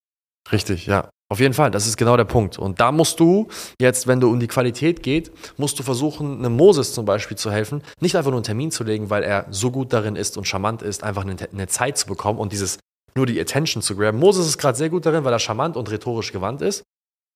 [0.51, 1.11] Richtig, ja.
[1.29, 2.57] Auf jeden Fall, das ist genau der Punkt.
[2.57, 3.49] Und da musst du
[3.81, 7.51] jetzt, wenn du um die Qualität geht, musst du versuchen, einem Moses zum Beispiel zu
[7.51, 10.47] helfen, nicht einfach nur einen Termin zu legen, weil er so gut darin ist und
[10.47, 12.79] charmant ist, einfach eine, eine Zeit zu bekommen und dieses
[13.17, 14.19] nur die Attention zu graben.
[14.19, 16.85] Moses ist gerade sehr gut darin, weil er charmant und rhetorisch gewandt ist,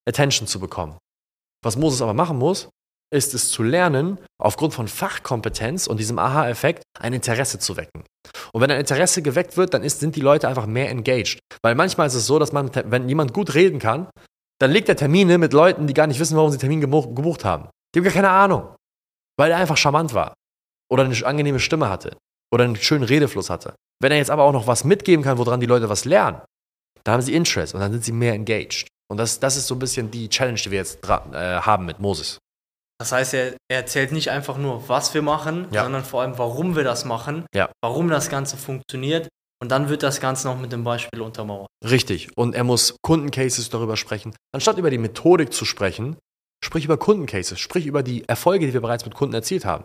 [0.08, 0.96] Attention zu bekommen.
[1.64, 2.68] Was Moses aber machen muss,
[3.12, 8.04] ist es zu lernen, aufgrund von Fachkompetenz und diesem Aha-Effekt ein Interesse zu wecken.
[8.52, 11.40] Und wenn ein Interesse geweckt wird, dann ist, sind die Leute einfach mehr engaged.
[11.62, 14.08] Weil manchmal ist es so, dass man, wenn jemand gut reden kann,
[14.60, 17.68] dann legt er Termine mit Leuten, die gar nicht wissen, warum sie Termin gebucht haben.
[17.94, 18.74] Die haben gar keine Ahnung.
[19.38, 20.34] Weil er einfach charmant war.
[20.90, 22.16] Oder eine angenehme Stimme hatte.
[22.52, 23.74] Oder einen schönen Redefluss hatte.
[24.00, 26.42] Wenn er jetzt aber auch noch was mitgeben kann, woran die Leute was lernen,
[27.04, 28.86] dann haben sie Interest und dann sind sie mehr engaged.
[29.10, 31.98] Und das, das ist so ein bisschen die Challenge, die wir jetzt äh, haben mit
[31.98, 32.38] Moses.
[33.00, 35.82] Das heißt, er, er, erzählt nicht einfach nur, was wir machen, ja.
[35.84, 37.70] sondern vor allem, warum wir das machen, ja.
[37.82, 39.28] warum das Ganze funktioniert.
[39.62, 41.68] Und dann wird das Ganze noch mit dem Beispiel untermauert.
[41.84, 42.36] Richtig.
[42.36, 44.34] Und er muss Kundencases darüber sprechen.
[44.54, 46.16] Anstatt über die Methodik zu sprechen,
[46.64, 49.84] sprich über Kundencases, sprich über die Erfolge, die wir bereits mit Kunden erzielt haben.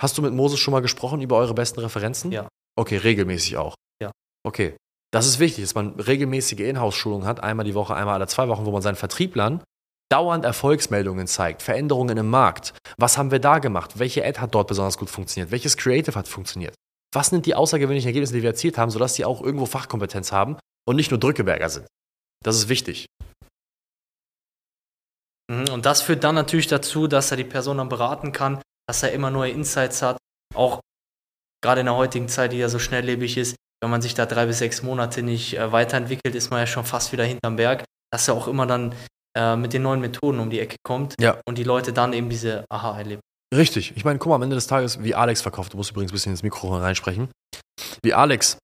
[0.00, 2.30] Hast du mit Moses schon mal gesprochen über eure besten Referenzen?
[2.30, 2.48] Ja.
[2.76, 3.74] Okay, regelmäßig auch.
[4.02, 4.10] Ja.
[4.46, 4.76] Okay.
[5.14, 8.64] Das ist wichtig, dass man regelmäßige Inhouse-Schulungen hat, einmal die Woche, einmal alle zwei Wochen,
[8.64, 9.62] wo man seinen Vertrieblern
[10.10, 12.74] dauernd Erfolgsmeldungen zeigt, Veränderungen im Markt.
[12.96, 14.00] Was haben wir da gemacht?
[14.00, 15.52] Welche Ad hat dort besonders gut funktioniert?
[15.52, 16.74] Welches Creative hat funktioniert?
[17.14, 20.56] Was sind die außergewöhnlichen Ergebnisse, die wir erzielt haben, sodass sie auch irgendwo Fachkompetenz haben
[20.84, 21.86] und nicht nur Drückeberger sind?
[22.42, 23.06] Das ist wichtig.
[25.48, 29.04] Mhm, und das führt dann natürlich dazu, dass er die Person dann beraten kann, dass
[29.04, 30.16] er immer neue Insights hat.
[30.56, 30.80] Auch
[31.62, 34.46] gerade in der heutigen Zeit, die ja so schnelllebig ist, wenn man sich da drei
[34.46, 37.84] bis sechs Monate nicht äh, weiterentwickelt, ist man ja schon fast wieder hinterm Berg.
[38.10, 38.94] Dass er auch immer dann
[39.36, 41.38] äh, mit den neuen Methoden um die Ecke kommt ja.
[41.46, 43.20] und die Leute dann eben diese Aha erleben.
[43.54, 43.96] Richtig.
[43.96, 46.14] Ich meine, guck mal, am Ende des Tages, wie Alex verkauft, du musst übrigens ein
[46.14, 47.28] bisschen ins Mikro reinsprechen,
[48.02, 48.58] wie Alex,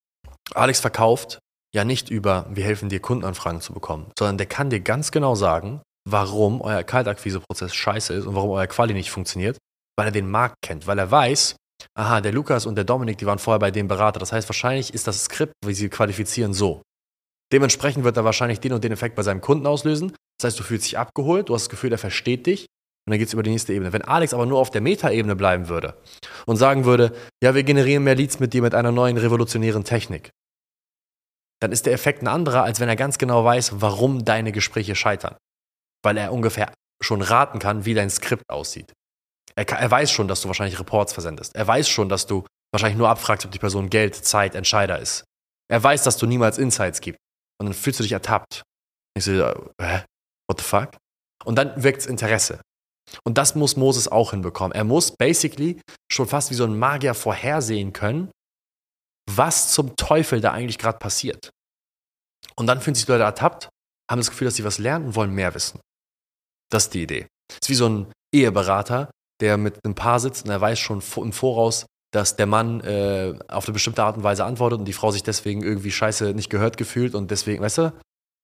[0.54, 1.38] Alex verkauft
[1.74, 5.34] ja nicht über, wir helfen dir Kundenanfragen zu bekommen, sondern der kann dir ganz genau
[5.34, 9.58] sagen, warum euer Kaltakquiseprozess scheiße ist und warum euer Quali nicht funktioniert,
[9.96, 11.56] weil er den Markt kennt, weil er weiß,
[11.94, 14.18] aha, der Lukas und der Dominik, die waren vorher bei dem Berater.
[14.18, 16.82] Das heißt, wahrscheinlich ist das Skript, wie sie qualifizieren, so.
[17.52, 20.12] Dementsprechend wird er wahrscheinlich den und den Effekt bei seinem Kunden auslösen.
[20.38, 22.66] Das heißt, du fühlst dich abgeholt, du hast das Gefühl, er versteht dich
[23.06, 23.92] und dann geht es über die nächste Ebene.
[23.92, 25.94] Wenn Alex aber nur auf der Metaebene bleiben würde
[26.46, 27.12] und sagen würde,
[27.42, 30.30] ja, wir generieren mehr Leads mit dir mit einer neuen revolutionären Technik,
[31.60, 34.94] dann ist der Effekt ein anderer, als wenn er ganz genau weiß, warum deine Gespräche
[34.94, 35.36] scheitern.
[36.02, 38.92] Weil er ungefähr schon raten kann, wie dein Skript aussieht.
[39.56, 41.54] Er, er weiß schon, dass du wahrscheinlich Reports versendest.
[41.54, 45.24] Er weiß schon, dass du wahrscheinlich nur abfragst, ob die Person Geld, Zeit, Entscheider ist.
[45.68, 47.20] Er weiß, dass du niemals Insights gibst.
[47.60, 48.62] Und dann fühlst du dich ertappt.
[49.16, 50.04] Ich so, hä?
[50.48, 50.96] What the fuck?
[51.44, 52.60] Und dann weckt Interesse.
[53.24, 54.72] Und das muss Moses auch hinbekommen.
[54.72, 58.30] Er muss basically schon fast wie so ein Magier vorhersehen können,
[59.28, 61.50] was zum Teufel da eigentlich gerade passiert.
[62.56, 63.68] Und dann fühlen sich die Leute ertappt,
[64.10, 65.80] haben das Gefühl, dass sie was lernen und wollen mehr wissen.
[66.70, 67.26] Das ist die Idee.
[67.50, 69.10] Es ist wie so ein Eheberater,
[69.40, 73.34] der mit einem Paar sitzt und er weiß schon im Voraus, dass der Mann äh,
[73.48, 76.50] auf eine bestimmte Art und Weise antwortet und die Frau sich deswegen irgendwie scheiße nicht
[76.50, 77.92] gehört gefühlt und deswegen, weißt du,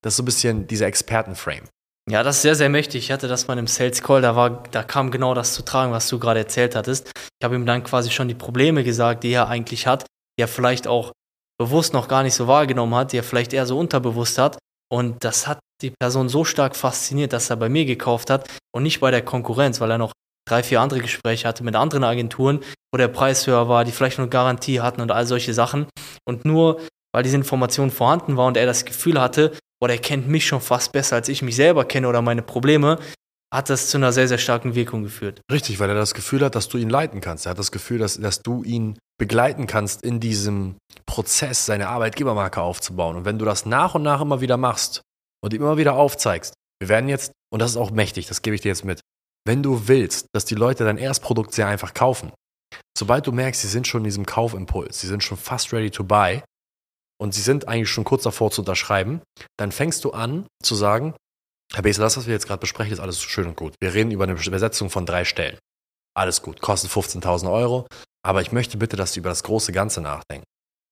[0.03, 1.65] das ist so ein bisschen dieser Expertenframe.
[2.09, 3.05] Ja, das ist sehr, sehr mächtig.
[3.05, 5.91] Ich hatte das mal im Sales Call, da, war, da kam genau das zu tragen,
[5.91, 7.11] was du gerade erzählt hattest.
[7.17, 10.05] Ich habe ihm dann quasi schon die Probleme gesagt, die er eigentlich hat,
[10.39, 11.11] die er vielleicht auch
[11.59, 14.59] bewusst noch gar nicht so wahrgenommen hat, die er vielleicht eher so unterbewusst hat.
[14.89, 18.85] Und das hat die Person so stark fasziniert, dass er bei mir gekauft hat und
[18.85, 20.13] nicht bei der Konkurrenz, weil er noch
[20.47, 22.61] drei, vier andere Gespräche hatte mit anderen Agenturen,
[22.93, 25.87] wo der Preis höher war, die vielleicht nur Garantie hatten und all solche Sachen.
[26.25, 26.81] Und nur
[27.17, 30.61] weil diese Information vorhanden war und er das Gefühl hatte, boah, der kennt mich schon
[30.61, 32.99] fast besser, als ich mich selber kenne oder meine Probleme,
[33.51, 35.41] hat das zu einer sehr, sehr starken Wirkung geführt.
[35.51, 37.47] Richtig, weil er das Gefühl hat, dass du ihn leiten kannst.
[37.47, 42.61] Er hat das Gefühl, dass, dass du ihn begleiten kannst in diesem Prozess, seine Arbeitgebermarke
[42.61, 43.17] aufzubauen.
[43.17, 45.01] Und wenn du das nach und nach immer wieder machst
[45.43, 48.57] und ihm immer wieder aufzeigst, wir werden jetzt, und das ist auch mächtig, das gebe
[48.57, 49.01] ich dir jetzt mit,
[49.47, 52.33] wenn du willst, dass die Leute dein Erstprodukt sehr einfach kaufen,
[52.99, 56.05] sobald du merkst, sie sind schon in diesem Kaufimpuls, sie sind schon fast ready to
[56.05, 56.43] buy
[57.21, 59.23] und sie sind eigentlich schon kurz davor zu unterschreiben,
[59.59, 61.15] dann fängst du an zu sagen,
[61.73, 63.75] Herr Besel, das, was wir jetzt gerade besprechen, ist alles schön und gut.
[63.81, 65.59] Wir reden über eine Besetzung von drei Stellen.
[66.17, 67.87] Alles gut, kostet 15.000 Euro,
[68.25, 70.45] aber ich möchte bitte, dass Sie über das große Ganze nachdenken.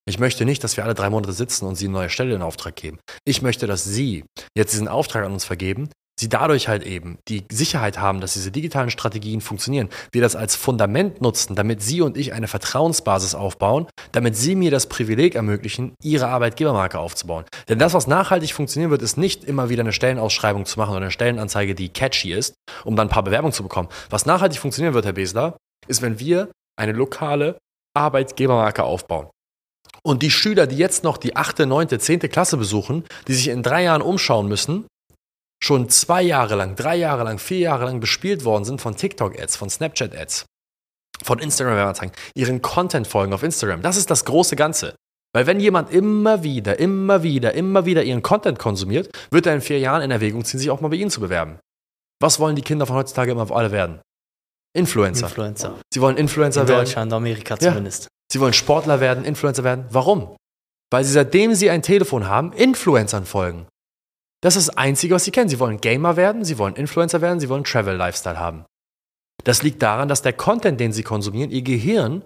[0.06, 2.42] Ich möchte nicht, dass wir alle drei Monate sitzen und Sie eine neue Stelle in
[2.42, 2.98] Auftrag geben.
[3.24, 4.24] Ich möchte, dass Sie
[4.56, 8.50] jetzt diesen Auftrag an uns vergeben, sie dadurch halt eben die Sicherheit haben, dass diese
[8.50, 13.86] digitalen Strategien funktionieren, wir das als Fundament nutzen, damit Sie und ich eine Vertrauensbasis aufbauen,
[14.12, 17.44] damit Sie mir das Privileg ermöglichen, Ihre Arbeitgebermarke aufzubauen.
[17.68, 21.02] Denn das, was nachhaltig funktionieren wird, ist nicht immer wieder eine Stellenausschreibung zu machen oder
[21.02, 23.88] eine Stellenanzeige, die catchy ist, um dann ein paar Bewerbungen zu bekommen.
[24.10, 25.56] Was nachhaltig funktionieren wird, Herr Besler,
[25.88, 27.58] ist, wenn wir eine lokale
[27.96, 29.28] Arbeitgebermarke aufbauen.
[30.02, 33.62] Und die Schüler, die jetzt noch die achte, neunte, zehnte Klasse besuchen, die sich in
[33.62, 34.86] drei Jahren umschauen müssen,
[35.64, 39.56] schon zwei Jahre lang, drei Jahre lang, vier Jahre lang bespielt worden sind von TikTok-Ads,
[39.56, 40.44] von Snapchat-Ads,
[41.22, 43.80] von Instagram-Anzeigen, ihren Content folgen auf Instagram.
[43.80, 44.94] Das ist das große Ganze.
[45.34, 49.62] Weil wenn jemand immer wieder, immer wieder, immer wieder ihren Content konsumiert, wird er in
[49.62, 51.58] vier Jahren in Erwägung ziehen, sich auch mal bei Ihnen zu bewerben.
[52.20, 54.00] Was wollen die Kinder von heutzutage immer auf alle werden?
[54.76, 55.26] Influencer.
[55.26, 55.80] Influencer.
[55.92, 56.84] Sie wollen Influencer In werden.
[56.84, 58.08] Deutschland, Amerika zumindest.
[58.30, 59.86] Sie wollen Sportler werden, Influencer werden.
[59.90, 60.36] Warum?
[60.92, 63.66] Weil sie seitdem sie ein Telefon haben, Influencern folgen.
[64.44, 65.48] Das ist das Einzige, was sie kennen.
[65.48, 68.66] Sie wollen Gamer werden, sie wollen Influencer werden, sie wollen Travel-Lifestyle haben.
[69.42, 72.24] Das liegt daran, dass der Content, den sie konsumieren, ihr Gehirn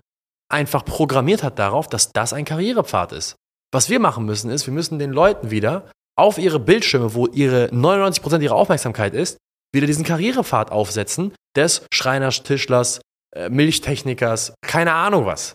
[0.50, 3.36] einfach programmiert hat darauf, dass das ein Karrierepfad ist.
[3.72, 7.66] Was wir machen müssen, ist, wir müssen den Leuten wieder auf ihre Bildschirme, wo ihre
[7.66, 9.38] 99% ihrer Aufmerksamkeit ist,
[9.72, 13.00] wieder diesen Karrierepfad aufsetzen des Schreiners, Tischlers,
[13.32, 15.54] äh, Milchtechnikers, keine Ahnung was.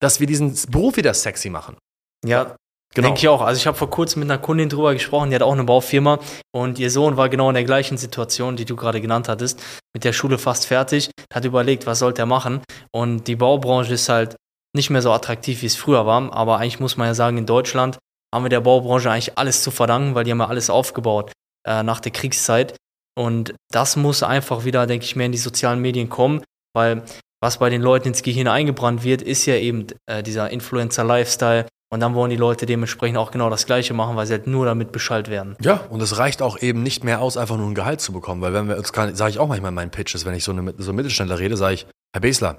[0.00, 1.76] Dass wir diesen Beruf wieder sexy machen.
[2.24, 2.56] Ja,
[2.94, 3.08] Genau.
[3.08, 3.40] Denke ich auch.
[3.40, 6.18] Also ich habe vor kurzem mit einer Kundin drüber gesprochen, die hat auch eine Baufirma.
[6.52, 9.62] Und ihr Sohn war genau in der gleichen Situation, die du gerade genannt hattest,
[9.94, 12.62] mit der Schule fast fertig, hat überlegt, was sollte er machen?
[12.92, 14.36] Und die Baubranche ist halt
[14.74, 17.46] nicht mehr so attraktiv, wie es früher war, aber eigentlich muss man ja sagen, in
[17.46, 17.98] Deutschland
[18.32, 21.32] haben wir der Baubranche eigentlich alles zu verdanken, weil die haben ja alles aufgebaut
[21.66, 22.76] äh, nach der Kriegszeit.
[23.18, 26.42] Und das muss einfach wieder, denke ich, mehr in die sozialen Medien kommen,
[26.74, 27.02] weil
[27.42, 32.00] was bei den Leuten ins Gehirn eingebrannt wird, ist ja eben äh, dieser Influencer-Lifestyle, und
[32.00, 34.92] dann wollen die Leute dementsprechend auch genau das Gleiche machen, weil sie halt nur damit
[34.92, 35.56] Bescheid werden.
[35.60, 38.40] Ja, und es reicht auch eben nicht mehr aus, einfach nur ein Gehalt zu bekommen.
[38.40, 40.72] Weil wenn wir uns, sage ich auch manchmal in meinen Pitches, wenn ich so, eine,
[40.78, 42.58] so Mittelständler rede, sage ich, Herr Besler,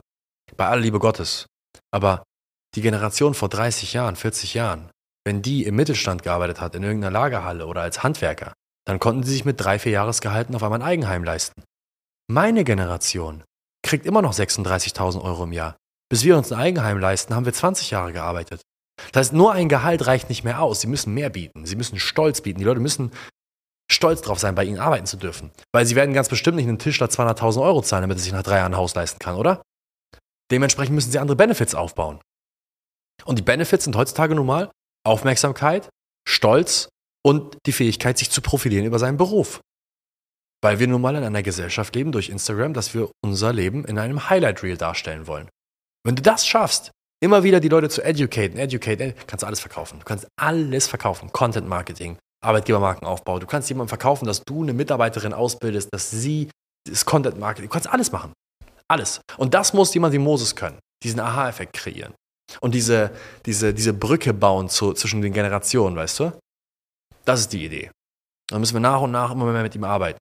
[0.57, 1.45] bei aller Liebe Gottes,
[1.91, 2.23] aber
[2.75, 4.89] die Generation vor 30 Jahren, 40 Jahren,
[5.25, 8.53] wenn die im Mittelstand gearbeitet hat, in irgendeiner Lagerhalle oder als Handwerker,
[8.85, 11.63] dann konnten sie sich mit drei, vier Jahresgehalten auf einmal ein Eigenheim leisten.
[12.27, 13.43] Meine Generation
[13.83, 15.77] kriegt immer noch 36.000 Euro im Jahr.
[16.09, 18.61] Bis wir uns ein Eigenheim leisten, haben wir 20 Jahre gearbeitet.
[19.11, 20.81] Das heißt, nur ein Gehalt reicht nicht mehr aus.
[20.81, 21.65] Sie müssen mehr bieten.
[21.65, 22.59] Sie müssen Stolz bieten.
[22.59, 23.11] Die Leute müssen
[23.91, 25.51] stolz drauf sein, bei ihnen arbeiten zu dürfen.
[25.73, 28.43] Weil sie werden ganz bestimmt nicht einen Tischler 200.000 Euro zahlen, damit er sich nach
[28.43, 29.61] drei Jahren ein Haus leisten kann, oder?
[30.51, 32.19] Dementsprechend müssen sie andere Benefits aufbauen.
[33.25, 34.71] Und die Benefits sind heutzutage nun mal
[35.05, 35.89] Aufmerksamkeit,
[36.27, 36.89] Stolz
[37.23, 39.61] und die Fähigkeit, sich zu profilieren über seinen Beruf.
[40.63, 43.97] Weil wir nun mal in einer Gesellschaft leben durch Instagram, dass wir unser Leben in
[43.97, 45.49] einem Highlight Reel darstellen wollen.
[46.03, 49.99] Wenn du das schaffst, immer wieder die Leute zu educaten, educate, kannst du alles verkaufen.
[49.99, 51.31] Du kannst alles verkaufen.
[51.31, 53.39] Content Marketing, Arbeitgebermarkenaufbau.
[53.39, 56.49] Du kannst jemandem verkaufen, dass du eine Mitarbeiterin ausbildest, dass sie
[56.89, 58.33] das Content Marketing, du kannst alles machen.
[58.87, 59.21] Alles.
[59.37, 60.79] Und das muss jemand wie Moses können.
[61.03, 62.13] Diesen Aha-Effekt kreieren.
[62.59, 63.11] Und diese,
[63.45, 66.31] diese, diese Brücke bauen zu, zwischen den Generationen, weißt du?
[67.23, 67.91] Das ist die Idee.
[68.49, 70.17] Dann müssen wir nach und nach immer mehr mit ihm arbeiten.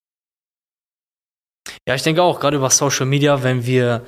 [1.89, 4.07] Ja, ich denke auch, gerade über Social Media, wenn wir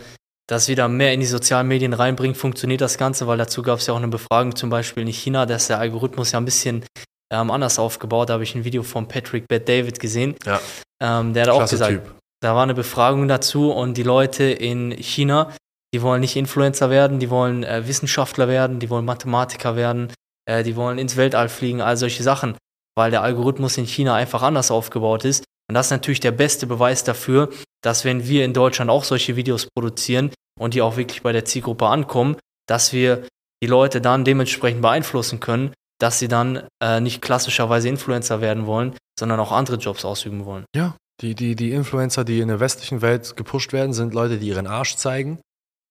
[0.53, 3.87] das wieder mehr in die sozialen Medien reinbringen, funktioniert das Ganze, weil dazu gab es
[3.87, 6.85] ja auch eine Befragung zum Beispiel in China, da ist der Algorithmus ja ein bisschen
[7.33, 8.29] ähm, anders aufgebaut.
[8.29, 10.37] Da habe ich ein Video von Patrick Bad David gesehen.
[10.45, 10.61] Ja.
[11.03, 12.15] Ähm, der hat auch Klasse gesagt, Typ.
[12.41, 15.53] da war eine Befragung dazu und die Leute in China,
[15.95, 20.13] die wollen nicht Influencer werden, die wollen äh, Wissenschaftler werden, die wollen Mathematiker werden,
[20.47, 22.57] äh, die wollen ins Weltall fliegen, all solche Sachen,
[22.95, 25.45] weil der Algorithmus in China einfach anders aufgebaut ist.
[25.69, 27.49] Und das ist natürlich der beste Beweis dafür,
[27.83, 31.45] dass wenn wir in Deutschland auch solche Videos produzieren und die auch wirklich bei der
[31.45, 32.37] Zielgruppe ankommen,
[32.67, 33.27] dass wir
[33.63, 38.97] die Leute dann dementsprechend beeinflussen können, dass sie dann äh, nicht klassischerweise Influencer werden wollen,
[39.19, 40.65] sondern auch andere Jobs ausüben wollen.
[40.75, 44.49] Ja, die, die, die Influencer, die in der westlichen Welt gepusht werden, sind Leute, die
[44.49, 45.41] ihren Arsch zeigen,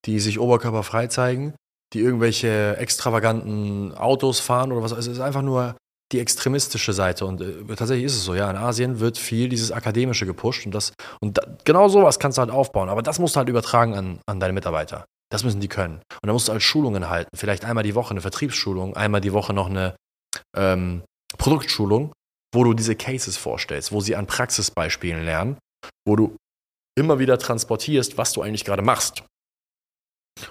[0.05, 1.53] die sich oberkörperfrei zeigen,
[1.93, 4.91] die irgendwelche extravaganten Autos fahren oder was.
[4.91, 5.77] Es ist einfach nur
[6.11, 7.25] die extremistische Seite.
[7.25, 10.73] Und äh, tatsächlich ist es so, ja, in Asien wird viel dieses Akademische gepusht und
[10.73, 12.89] das, und da, genau sowas kannst du halt aufbauen.
[12.89, 15.05] Aber das musst du halt übertragen an, an deine Mitarbeiter.
[15.31, 15.95] Das müssen die können.
[15.95, 17.29] Und da musst du halt Schulungen halten.
[17.35, 19.95] Vielleicht einmal die Woche eine Vertriebsschulung, einmal die Woche noch eine
[20.55, 21.03] ähm,
[21.37, 22.11] Produktschulung,
[22.53, 25.57] wo du diese Cases vorstellst, wo sie an Praxisbeispielen lernen,
[26.05, 26.35] wo du
[26.97, 29.23] immer wieder transportierst, was du eigentlich gerade machst.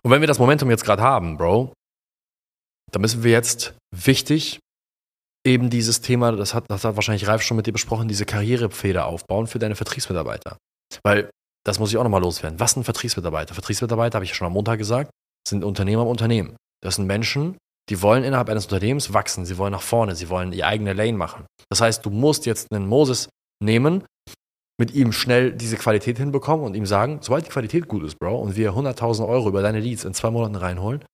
[0.02, 1.74] Und wenn wir das Momentum jetzt gerade haben, Bro,
[2.90, 4.60] dann müssen wir jetzt wichtig
[5.46, 9.04] eben dieses Thema, das hat, das hat wahrscheinlich Ralf schon mit dir besprochen, diese Karrierepfade
[9.04, 10.58] aufbauen für deine Vertriebsmitarbeiter.
[11.02, 11.30] Weil,
[11.64, 12.60] das muss ich auch nochmal loswerden.
[12.60, 13.54] Was sind Vertriebsmitarbeiter?
[13.54, 15.10] Vertriebsmitarbeiter, habe ich ja schon am Montag gesagt,
[15.46, 16.56] sind Unternehmer im Unternehmen.
[16.82, 17.56] Das sind Menschen,
[17.88, 21.16] die wollen innerhalb eines Unternehmens wachsen, sie wollen nach vorne, sie wollen die eigene Lane
[21.16, 21.46] machen.
[21.68, 23.28] Das heißt, du musst jetzt einen Moses
[23.62, 24.04] nehmen,
[24.78, 28.40] mit ihm schnell diese Qualität hinbekommen und ihm sagen, sobald die Qualität gut ist, Bro,
[28.40, 31.04] und wir 100.000 Euro über deine Leads in zwei Monaten reinholen,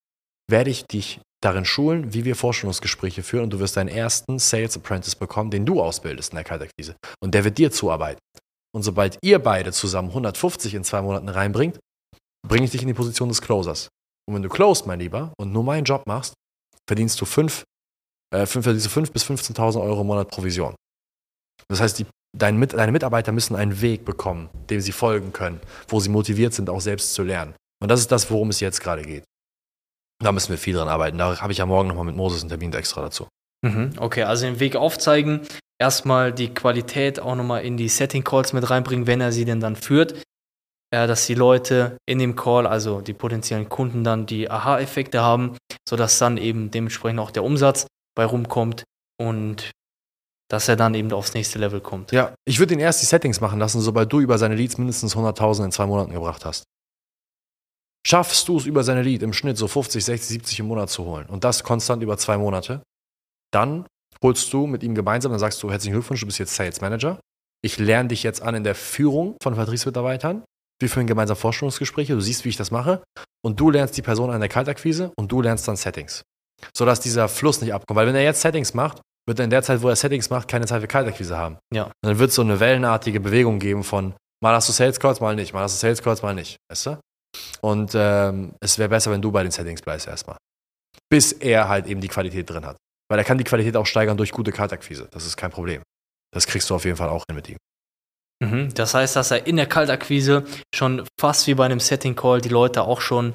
[0.48, 4.76] werde ich dich darin schulen, wie wir Vorstellungsgespräche führen und du wirst deinen ersten Sales
[4.76, 6.96] Apprentice bekommen, den du ausbildest in der Kaltakquise.
[7.20, 8.20] Und der wird dir zuarbeiten.
[8.74, 11.78] Und sobald ihr beide zusammen 150 in zwei Monaten reinbringt,
[12.46, 13.88] bringe ich dich in die Position des Closers.
[14.28, 16.34] Und wenn du closed, mein Lieber, und nur meinen Job machst,
[16.88, 17.64] verdienst du 5
[18.34, 20.74] äh, fünf, verdienst du 5 bis 15.000 Euro im Monat Provision.
[21.68, 26.00] Das heißt, die, dein, deine Mitarbeiter müssen einen Weg bekommen, dem sie folgen können, wo
[26.00, 27.54] sie motiviert sind, auch selbst zu lernen.
[27.82, 29.24] Und das ist das, worum es jetzt gerade geht.
[30.22, 31.18] Da müssen wir viel dran arbeiten.
[31.18, 33.28] Da habe ich ja morgen nochmal mit Moses einen Termin extra dazu.
[33.62, 35.40] Mhm, okay, also den Weg aufzeigen,
[35.78, 39.60] erstmal die Qualität auch nochmal in die Setting Calls mit reinbringen, wenn er sie denn
[39.60, 40.22] dann führt.
[40.92, 45.56] Äh, dass die Leute in dem Call, also die potenziellen Kunden, dann die Aha-Effekte haben,
[45.88, 48.84] sodass dann eben dementsprechend auch der Umsatz bei rumkommt
[49.20, 49.72] und
[50.48, 52.12] dass er dann eben aufs nächste Level kommt.
[52.12, 55.16] Ja, ich würde ihn erst die Settings machen lassen, sobald du über seine Leads mindestens
[55.16, 56.62] 100.000 in zwei Monaten gebracht hast.
[58.06, 61.04] Schaffst du es über seine Lead im Schnitt so 50, 60, 70 im Monat zu
[61.04, 62.80] holen und das konstant über zwei Monate,
[63.52, 63.84] dann
[64.22, 67.18] holst du mit ihm gemeinsam, dann sagst du, herzlichen Glückwunsch, du bist jetzt Sales Manager.
[67.64, 70.44] Ich lerne dich jetzt an in der Führung von Vertriebsmitarbeitern.
[70.80, 73.02] Wir führen gemeinsam Vorstellungsgespräche, du siehst, wie ich das mache
[73.44, 76.22] und du lernst die Person an der Kaltakquise und du lernst dann Settings.
[76.76, 77.96] Sodass dieser Fluss nicht abkommt.
[77.96, 80.46] Weil wenn er jetzt Settings macht, wird er in der Zeit, wo er Settings macht,
[80.46, 81.58] keine Zeit für Kaltakquise haben.
[81.74, 81.86] Ja.
[81.86, 85.20] Und dann wird es so eine wellenartige Bewegung geben von mal hast du Sales Calls,
[85.20, 86.56] mal nicht, mal hast du Sales Calls, mal nicht.
[86.70, 86.98] Weißt du?
[87.60, 90.36] Und ähm, es wäre besser, wenn du bei den Settings bleibst erstmal.
[91.08, 92.76] Bis er halt eben die Qualität drin hat.
[93.08, 95.08] Weil er kann die Qualität auch steigern durch gute Kaltakquise.
[95.12, 95.82] Das ist kein Problem.
[96.34, 97.56] Das kriegst du auf jeden Fall auch hin mit ihm.
[98.44, 100.44] Mhm, das heißt, dass er in der Kaltakquise
[100.74, 103.34] schon fast wie bei einem Setting Call die Leute auch schon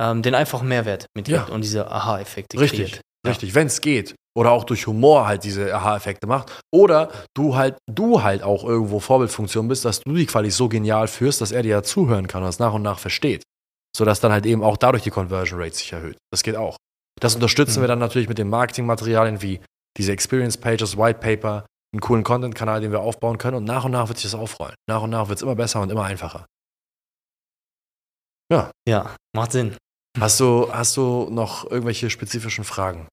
[0.00, 1.54] ähm, den einfachen Mehrwert mitgibt Ja.
[1.54, 3.00] und diese Aha-Effekte Richtig, kreiert.
[3.26, 3.54] richtig.
[3.54, 4.14] Wenn es geht.
[4.36, 6.60] Oder auch durch Humor halt diese Aha-Effekte macht.
[6.72, 11.06] Oder du halt, du halt auch irgendwo Vorbildfunktion bist, dass du die Quali so genial
[11.06, 13.42] führst, dass er dir ja zuhören kann und das nach und nach versteht.
[13.96, 16.16] Sodass dann halt eben auch dadurch die Conversion Rate sich erhöht.
[16.32, 16.76] Das geht auch.
[17.20, 17.84] Das unterstützen Mhm.
[17.84, 19.60] wir dann natürlich mit den Marketingmaterialien wie
[19.96, 23.92] diese Experience Pages, White Paper, einen coolen Content-Kanal, den wir aufbauen können und nach und
[23.92, 24.74] nach wird sich das aufrollen.
[24.88, 26.46] Nach und nach wird es immer besser und immer einfacher.
[28.86, 29.76] Ja, macht Sinn.
[30.18, 33.08] Hast du, hast du noch irgendwelche spezifischen Fragen?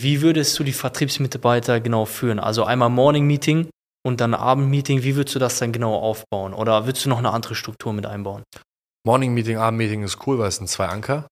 [0.00, 2.38] Wie würdest du die Vertriebsmitarbeiter genau führen?
[2.38, 3.68] Also einmal Morning Meeting
[4.06, 5.02] und dann Abend-Meeting.
[5.02, 6.54] Wie würdest du das dann genau aufbauen?
[6.54, 8.44] Oder würdest du noch eine andere Struktur mit einbauen?
[9.04, 11.26] Morning Meeting, Abend Meeting ist cool, weil es sind zwei Anker.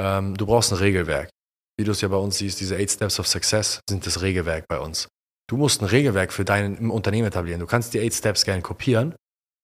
[0.00, 1.30] Ähm, du brauchst ein Regelwerk.
[1.78, 4.64] Wie du es ja bei uns siehst, diese Eight Steps of Success sind das Regelwerk
[4.68, 5.06] bei uns.
[5.48, 7.60] Du musst ein Regelwerk für dein Unternehmen etablieren.
[7.60, 9.14] Du kannst die Eight Steps gerne kopieren.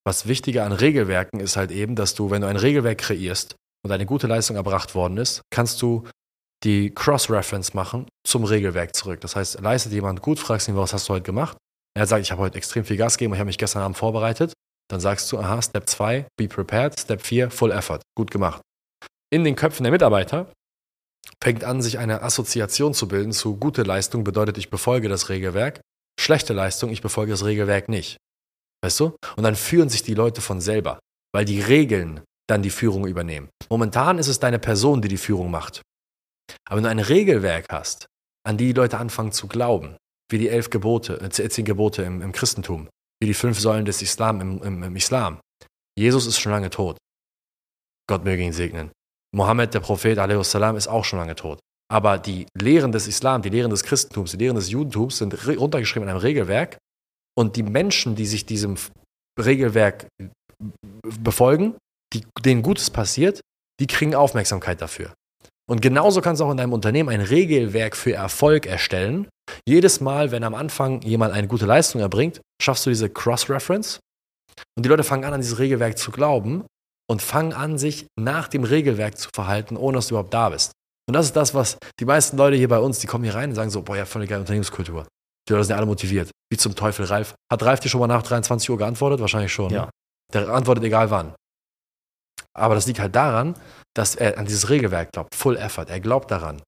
[0.05, 3.91] Was wichtiger an Regelwerken ist halt eben, dass du, wenn du ein Regelwerk kreierst und
[3.91, 6.07] eine gute Leistung erbracht worden ist, kannst du
[6.63, 9.21] die Cross-Reference machen zum Regelwerk zurück.
[9.21, 11.57] Das heißt, leistet jemand gut, fragst ihn, was hast du heute gemacht?
[11.97, 14.53] Er sagt, ich habe heute extrem viel Gas gegeben, ich habe mich gestern Abend vorbereitet.
[14.89, 18.61] Dann sagst du, aha, Step 2, be prepared, Step 4, full effort, gut gemacht.
[19.31, 20.51] In den Köpfen der Mitarbeiter
[21.43, 25.81] fängt an, sich eine Assoziation zu bilden zu gute Leistung bedeutet, ich befolge das Regelwerk,
[26.19, 28.17] schlechte Leistung, ich befolge das Regelwerk nicht.
[28.83, 29.15] Weißt du?
[29.35, 30.99] Und dann führen sich die Leute von selber,
[31.33, 33.49] weil die Regeln dann die Führung übernehmen.
[33.69, 35.81] Momentan ist es deine Person, die die Führung macht.
[36.67, 38.07] Aber wenn du ein Regelwerk hast,
[38.45, 39.97] an die die Leute anfangen zu glauben,
[40.31, 42.89] wie die elf Gebote, äh, zehn Gebote im, im Christentum,
[43.21, 45.39] wie die fünf Säulen des Islam im, im, im Islam.
[45.97, 46.97] Jesus ist schon lange tot.
[48.07, 48.91] Gott möge ihn segnen.
[49.35, 50.55] Mohammed, der Prophet, a.s.
[50.55, 51.59] ist auch schon lange tot.
[51.91, 56.07] Aber die Lehren des Islam, die Lehren des Christentums, die Lehren des Judentums sind runtergeschrieben
[56.07, 56.77] in einem Regelwerk
[57.37, 58.75] Und die Menschen, die sich diesem
[59.39, 60.07] Regelwerk
[61.19, 61.75] befolgen,
[62.13, 63.41] die, denen Gutes passiert,
[63.79, 65.13] die kriegen Aufmerksamkeit dafür.
[65.69, 69.27] Und genauso kannst du auch in deinem Unternehmen ein Regelwerk für Erfolg erstellen.
[69.67, 73.99] Jedes Mal, wenn am Anfang jemand eine gute Leistung erbringt, schaffst du diese Cross-Reference.
[74.75, 76.65] Und die Leute fangen an, an dieses Regelwerk zu glauben
[77.07, 80.71] und fangen an, sich nach dem Regelwerk zu verhalten, ohne dass du überhaupt da bist.
[81.07, 83.49] Und das ist das, was die meisten Leute hier bei uns, die kommen hier rein
[83.49, 85.05] und sagen so, boah, ja, voll eine geile Unternehmenskultur.
[85.47, 86.31] Die Leute sind ja alle motiviert.
[86.51, 87.35] Wie zum Teufel, Ralf.
[87.51, 89.19] Hat Ralf dir schon mal nach 23 Uhr geantwortet?
[89.19, 89.71] Wahrscheinlich schon.
[89.71, 89.85] Ja.
[89.85, 89.89] Ne?
[90.33, 91.35] Der antwortet egal wann.
[92.55, 93.55] Aber das liegt halt daran,
[93.95, 95.35] dass er an dieses Regelwerk glaubt.
[95.35, 95.85] Full Effort.
[95.89, 96.61] Er glaubt daran.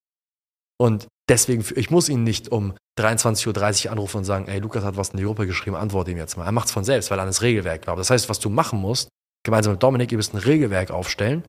[0.80, 4.96] Und deswegen, ich muss ihn nicht um 23.30 Uhr anrufen und sagen, ey, Lukas hat
[4.96, 6.44] was in die Gruppe geschrieben, antworte ihm jetzt mal.
[6.44, 8.00] Er macht es von selbst, weil er an das Regelwerk glaubt.
[8.00, 9.08] Das heißt, was du machen musst,
[9.44, 11.44] gemeinsam mit Dominik, ihr müsst ein Regelwerk aufstellen,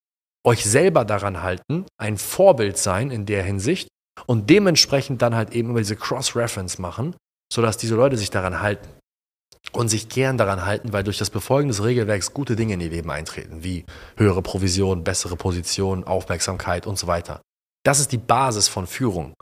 [0.45, 3.87] euch selber daran halten, ein Vorbild sein in der Hinsicht
[4.27, 7.15] und dementsprechend dann halt eben über diese Cross-Reference machen,
[7.51, 8.87] sodass diese Leute sich daran halten
[9.75, 12.89] und sich gern daran halten, weil durch das Befolgen des Regelwerks gute Dinge in ihr
[12.89, 13.85] Leben eintreten, wie
[14.17, 17.41] höhere Provision, bessere Position, Aufmerksamkeit und so weiter.
[17.83, 19.33] Das ist die Basis von Führung.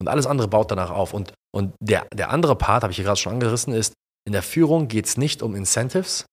[0.00, 1.14] Und alles andere baut danach auf.
[1.14, 3.94] Und, und der, der andere Part, habe ich hier gerade schon angerissen, ist,
[4.26, 6.26] in der Führung geht es nicht um Incentives.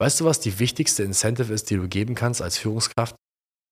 [0.00, 3.14] Weißt du, was die wichtigste Incentive ist, die du geben kannst als Führungskraft?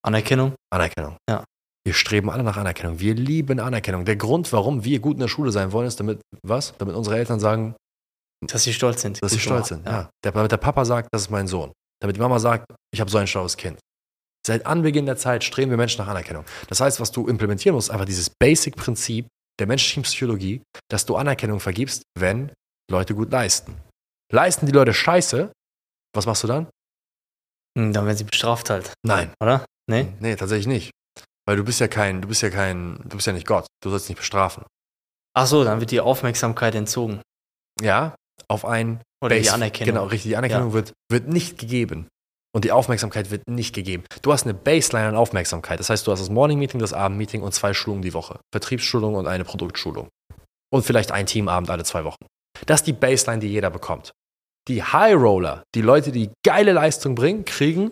[0.05, 0.55] Anerkennung?
[0.71, 1.17] Anerkennung.
[1.29, 1.45] Ja.
[1.87, 2.99] Wir streben alle nach Anerkennung.
[2.99, 4.05] Wir lieben Anerkennung.
[4.05, 6.75] Der Grund, warum wir gut in der Schule sein wollen, ist damit, was?
[6.79, 7.75] Damit unsere Eltern sagen,
[8.53, 9.23] dass sie stolz sind.
[9.23, 9.87] dass sie stolz sind.
[9.87, 10.09] Ja.
[10.25, 11.73] Der, damit der Papa sagt, das ist mein Sohn.
[12.01, 13.79] Damit die Mama sagt, ich habe so ein schlaues Kind.
[14.47, 16.45] Seit Anbeginn der Zeit streben wir Menschen nach Anerkennung.
[16.69, 19.27] Das heißt, was du implementieren musst, einfach dieses Basic-Prinzip
[19.59, 22.53] der menschlichen Psychologie, dass du Anerkennung vergibst, wenn
[22.91, 23.77] Leute gut leisten.
[24.33, 25.51] Leisten die Leute Scheiße,
[26.15, 26.67] was machst du dann?
[27.79, 29.33] Hm, Dann werden sie bestraft halt, Nein.
[29.41, 29.65] oder?
[29.91, 30.13] Nee?
[30.21, 30.91] Nee, tatsächlich nicht.
[31.47, 33.67] Weil du bist ja kein, du bist ja kein, du bist ja nicht Gott.
[33.83, 34.65] Du sollst nicht bestrafen.
[35.37, 37.21] Ach so, dann wird die Aufmerksamkeit entzogen.
[37.81, 38.15] Ja,
[38.49, 39.95] auf ein Oder die Base- Anerkennung.
[39.95, 40.31] Genau, richtig.
[40.31, 42.09] Die Anerkennung wird, wird nicht gegeben.
[42.55, 44.05] Und die Aufmerksamkeit wird nicht gegeben.
[44.23, 45.81] Du hast eine Baseline an Aufmerksamkeit.
[45.81, 48.39] Das heißt, du hast das Morning Meeting, das Abendmeeting und zwei Schulungen die Woche.
[48.53, 50.09] Vertriebsschulung und eine Produktschulung.
[50.73, 52.27] Und vielleicht ein Teamabend alle zwei Wochen.
[52.67, 54.13] Das ist die Baseline, die jeder bekommt.
[54.69, 57.91] Die High Roller, die Leute, die geile Leistung bringen, kriegen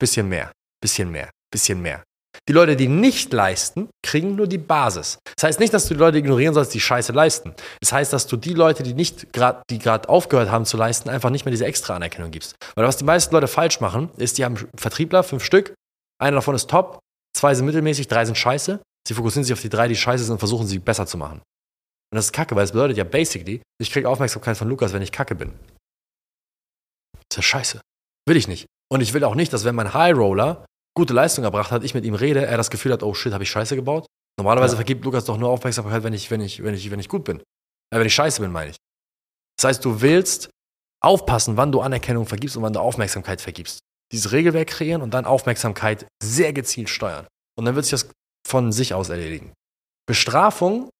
[0.00, 2.02] bisschen mehr, bisschen mehr, bisschen mehr.
[2.48, 5.18] Die Leute, die nicht leisten, kriegen nur die Basis.
[5.36, 7.54] Das heißt nicht, dass du die Leute ignorieren sollst, die Scheiße leisten.
[7.80, 11.08] Das heißt, dass du die Leute, die nicht gerade, die gerade aufgehört haben zu leisten,
[11.08, 12.56] einfach nicht mehr diese extra Anerkennung gibst.
[12.74, 15.74] Weil was die meisten Leute falsch machen, ist, die haben Vertriebler, fünf Stück,
[16.20, 16.98] einer davon ist top,
[17.36, 18.80] zwei sind mittelmäßig, drei sind scheiße.
[19.06, 21.38] Sie fokussieren sich auf die drei, die scheiße sind und versuchen sie besser zu machen.
[21.38, 25.02] Und das ist kacke, weil es bedeutet ja basically, ich kriege Aufmerksamkeit von Lukas, wenn
[25.02, 25.52] ich kacke bin.
[27.14, 27.80] Das ist ja scheiße.
[28.28, 28.66] Will ich nicht.
[28.90, 30.64] Und ich will auch nicht, dass wenn mein High Roller
[30.94, 33.44] gute Leistung erbracht hat, ich mit ihm rede, er das Gefühl hat, oh shit, habe
[33.44, 34.06] ich Scheiße gebaut.
[34.38, 34.76] Normalerweise Ja.
[34.78, 37.40] vergibt Lukas doch nur Aufmerksamkeit, wenn ich, wenn ich, wenn ich, wenn ich gut bin.
[37.90, 38.76] Äh, wenn ich scheiße bin, meine ich.
[39.58, 40.50] Das heißt, du willst
[41.02, 43.80] aufpassen, wann du Anerkennung vergibst und wann du Aufmerksamkeit vergibst.
[44.12, 47.26] Dieses Regelwerk kreieren und dann Aufmerksamkeit sehr gezielt steuern.
[47.58, 48.10] Und dann wird sich das
[48.46, 49.52] von sich aus erledigen.
[50.06, 50.90] Bestrafung,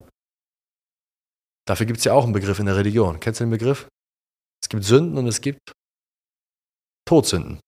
[1.67, 3.21] dafür gibt es ja auch einen Begriff in der Religion.
[3.21, 3.89] Kennst du den Begriff?
[4.63, 5.73] Es gibt Sünden und es gibt
[7.09, 7.61] Todsünden.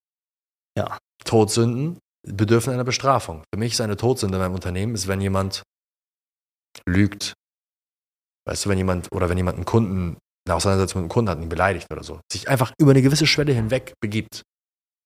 [0.79, 0.99] Ja.
[1.25, 3.45] Todsünden bedürfen einer Bestrafung.
[3.53, 5.62] Für mich ist eine Todsünde in meinem Unternehmen, ist, wenn jemand
[6.87, 7.35] lügt.
[8.47, 11.39] Weißt du, wenn jemand oder wenn jemand einen Kunden, eine Auseinandersetzung mit einem Kunden hat,
[11.39, 14.43] ihn beleidigt oder so, sich einfach über eine gewisse Schwelle hinweg begibt.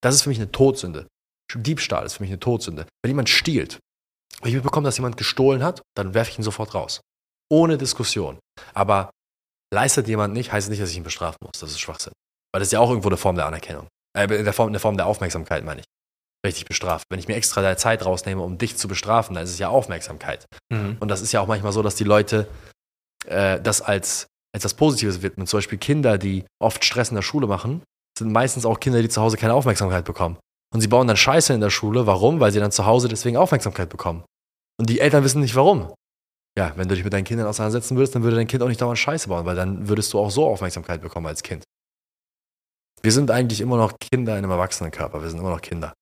[0.02, 1.06] Das ist für mich eine Todsünde.
[1.54, 2.86] Diebstahl ist für mich eine Todsünde.
[3.02, 3.78] Wenn jemand stiehlt,
[4.40, 7.00] wenn ich mitbekomme, dass jemand gestohlen hat, dann werfe ich ihn sofort raus.
[7.50, 8.38] Ohne Diskussion.
[8.74, 9.10] Aber
[9.72, 11.60] leistet jemand nicht, heißt nicht, dass ich ihn bestrafen muss.
[11.60, 12.12] Das ist Schwachsinn.
[12.52, 13.88] Weil das ist ja auch irgendwo eine Form der Anerkennung.
[14.16, 15.86] Äh, in der Form, eine Form der Aufmerksamkeit, meine ich.
[16.46, 17.04] Dich bestrafe.
[17.10, 19.68] Wenn ich mir extra deine Zeit rausnehme, um dich zu bestrafen, dann ist es ja
[19.68, 20.46] Aufmerksamkeit.
[20.72, 20.96] Mhm.
[21.00, 22.48] Und das ist ja auch manchmal so, dass die Leute
[23.26, 25.46] äh, das als, als das Positives widmen.
[25.46, 27.82] Zum Beispiel Kinder, die oft Stress in der Schule machen,
[28.16, 30.38] sind meistens auch Kinder, die zu Hause keine Aufmerksamkeit bekommen.
[30.72, 32.06] Und sie bauen dann Scheiße in der Schule.
[32.06, 32.40] Warum?
[32.40, 34.24] Weil sie dann zu Hause deswegen Aufmerksamkeit bekommen.
[34.78, 35.92] Und die Eltern wissen nicht warum.
[36.56, 38.80] Ja, wenn du dich mit deinen Kindern auseinandersetzen würdest, dann würde dein Kind auch nicht
[38.80, 41.64] dauernd Scheiße bauen, weil dann würdest du auch so Aufmerksamkeit bekommen als Kind.
[43.00, 45.22] Wir sind eigentlich immer noch Kinder in einem Erwachsenenkörper.
[45.22, 45.94] Wir sind immer noch Kinder.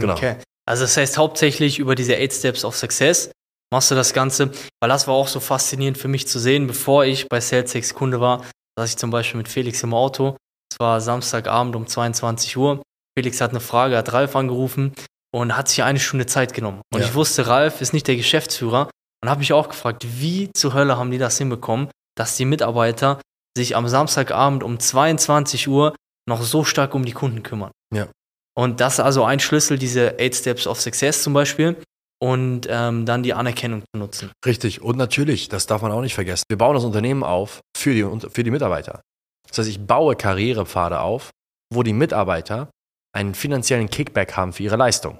[0.00, 0.14] Genau.
[0.14, 0.36] Okay.
[0.68, 3.30] Also das heißt hauptsächlich über diese Eight Steps of Success
[3.72, 7.04] machst du das Ganze, weil das war auch so faszinierend für mich zu sehen, bevor
[7.04, 8.44] ich bei SalesX Kunde war,
[8.78, 10.36] saß ich zum Beispiel mit Felix im Auto.
[10.72, 12.82] Es war Samstagabend um 22 Uhr.
[13.18, 14.92] Felix hat eine Frage, hat Ralf angerufen
[15.32, 16.80] und hat sich eine Stunde Zeit genommen.
[16.92, 17.06] Und Ja.
[17.06, 18.90] ich wusste, Ralf ist nicht der Geschäftsführer
[19.22, 23.20] und habe mich auch gefragt, wie zur Hölle haben die das hinbekommen, dass die Mitarbeiter
[23.56, 25.94] sich am Samstagabend um 22 Uhr
[26.28, 27.70] noch so stark um die Kunden kümmern.
[27.92, 28.08] Ja.
[28.54, 31.76] Und das ist also ein Schlüssel, diese Eight Steps of Success zum Beispiel.
[32.22, 34.30] und ähm, dann die Anerkennung zu nutzen.
[34.44, 34.82] Richtig.
[34.82, 36.44] Und natürlich, das darf man auch nicht vergessen.
[36.48, 39.00] Wir bauen das Unternehmen auf für die, für die Mitarbeiter.
[39.48, 41.30] Das heißt, ich baue Karrierepfade auf,
[41.72, 42.70] wo die Mitarbeiter
[43.16, 45.18] einen finanziellen Kickback haben für ihre Leistung.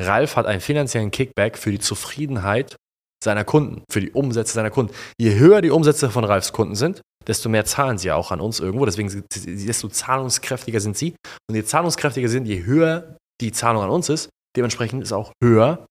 [0.00, 2.76] Ralf hat einen finanziellen Kickback für die Zufriedenheit
[3.22, 4.94] seiner Kunden, für die Umsätze seiner Kunden.
[5.20, 8.58] Je höher die Umsätze von Ralfs Kunden sind, desto mehr zahlen sie auch an uns
[8.58, 8.86] irgendwo.
[8.86, 11.14] Deswegen, desto zahlungskräftiger sind sie.
[11.48, 15.86] Und je zahlungskräftiger sind, je höher die Zahlung an uns ist, dementsprechend ist auch höher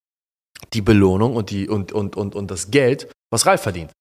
[0.73, 3.91] die Belohnung und, die, und, und, und, und das Geld, was Ralf verdient.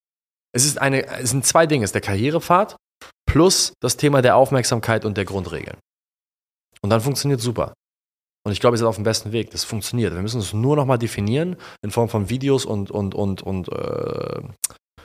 [0.52, 2.76] Es, ist eine, es sind zwei Dinge, es ist der Karrierepfad
[3.26, 5.76] plus das Thema der Aufmerksamkeit und der Grundregeln.
[6.80, 7.74] Und dann funktioniert super.
[8.46, 9.50] Und ich glaube, wir sind auf dem besten Weg.
[9.50, 10.14] Das funktioniert.
[10.14, 13.68] Wir müssen es nur noch mal definieren, in Form von Videos und, und, und, und
[13.68, 14.40] äh,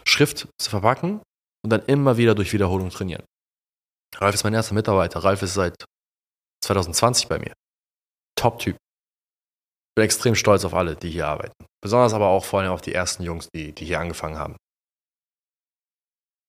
[0.06, 1.22] Schrift zu verpacken
[1.64, 3.24] und dann immer wieder durch Wiederholung trainieren.
[4.16, 5.24] Ralf ist mein erster Mitarbeiter.
[5.24, 5.86] Ralf ist seit
[6.64, 7.54] 2020 bei mir.
[8.36, 8.78] Top-Typ.
[9.96, 11.66] Bin extrem stolz auf alle, die hier arbeiten.
[11.82, 14.58] Besonders aber auch vor allem auf die ersten Jungs, die, die hier angefangen haben.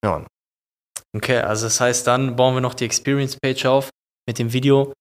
[0.04, 0.26] Ja.
[1.14, 3.90] Okay, also das heißt, dann bauen wir noch die Experience-Page auf
[4.26, 4.92] mit dem Video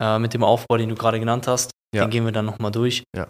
[0.00, 1.70] äh, mit dem Aufbau, den du gerade genannt hast.
[1.94, 2.04] Ja.
[2.04, 3.04] Den gehen wir dann nochmal durch.
[3.14, 3.28] Ja.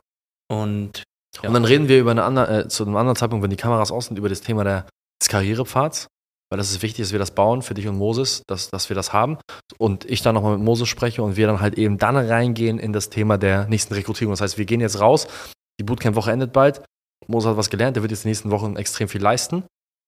[0.51, 1.03] Und,
[1.43, 1.49] ja.
[1.49, 3.91] und dann reden wir über eine andere, äh, zu einem anderen Zeitpunkt, wenn die Kameras
[3.91, 4.87] aus sind, über das Thema der,
[5.21, 6.09] des Karrierepfads.
[6.51, 8.97] Weil das ist wichtig, dass wir das bauen für dich und Moses, dass, dass wir
[8.97, 9.39] das haben.
[9.79, 12.93] Und ich dann nochmal mit Moses spreche und wir dann halt eben dann reingehen in
[12.93, 14.33] das Thema der nächsten Rekrutierung.
[14.33, 15.29] Das heißt, wir gehen jetzt raus.
[15.79, 16.83] Die Bootcamp-Woche endet bald.
[17.29, 17.95] Moses hat was gelernt.
[17.95, 19.63] Der wird jetzt in den nächsten Wochen extrem viel leisten.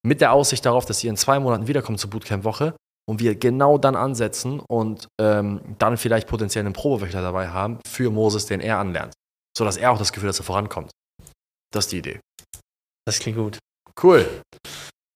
[0.04, 2.74] Mit der Aussicht darauf, dass ihr in zwei Monaten wiederkommt zur Bootcamp-Woche
[3.08, 8.10] und wir genau dann ansetzen und ähm, dann vielleicht potenziell einen Probewächter dabei haben für
[8.10, 9.14] Moses, den er anlernt.
[9.56, 10.90] Sodass er auch das Gefühl hat, dass er vorankommt.
[11.72, 12.20] Das ist die Idee.
[13.06, 13.58] Das klingt gut.
[14.02, 14.26] Cool.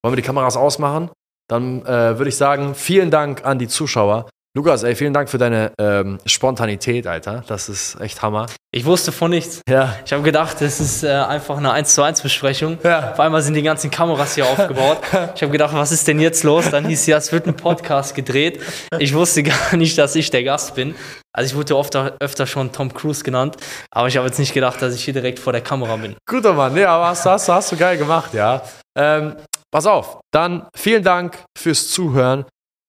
[0.07, 1.11] Wollen wir die Kameras ausmachen?
[1.49, 4.31] Dann äh, würde ich sagen, vielen Dank an die Zuschauer.
[4.57, 7.43] Lukas, ey, vielen Dank für deine ähm, Spontanität, Alter.
[7.49, 8.47] Das ist echt Hammer.
[8.71, 9.63] Ich wusste von nichts.
[9.69, 9.97] Ja.
[10.07, 12.79] Ich habe gedacht, das ist äh, einfach eine 1 zu 1 Besprechung.
[12.85, 13.11] Ja.
[13.11, 14.99] Auf einmal sind die ganzen Kameras hier aufgebaut.
[15.35, 16.71] Ich habe gedacht, was ist denn jetzt los?
[16.71, 18.61] Dann hieß ja, es wird ein Podcast gedreht.
[19.01, 20.95] Ich wusste gar nicht, dass ich der Gast bin.
[21.33, 23.57] Also ich wurde oft, öfter schon Tom Cruise genannt,
[23.91, 26.15] aber ich habe jetzt nicht gedacht, dass ich hier direkt vor der Kamera bin.
[26.27, 28.63] Guter Mann, ja, aber hast, hast, hast du geil gemacht, ja.
[28.97, 29.35] Ähm,
[29.77, 32.47] pass auf, dann vielen Dank fürs Zuhören.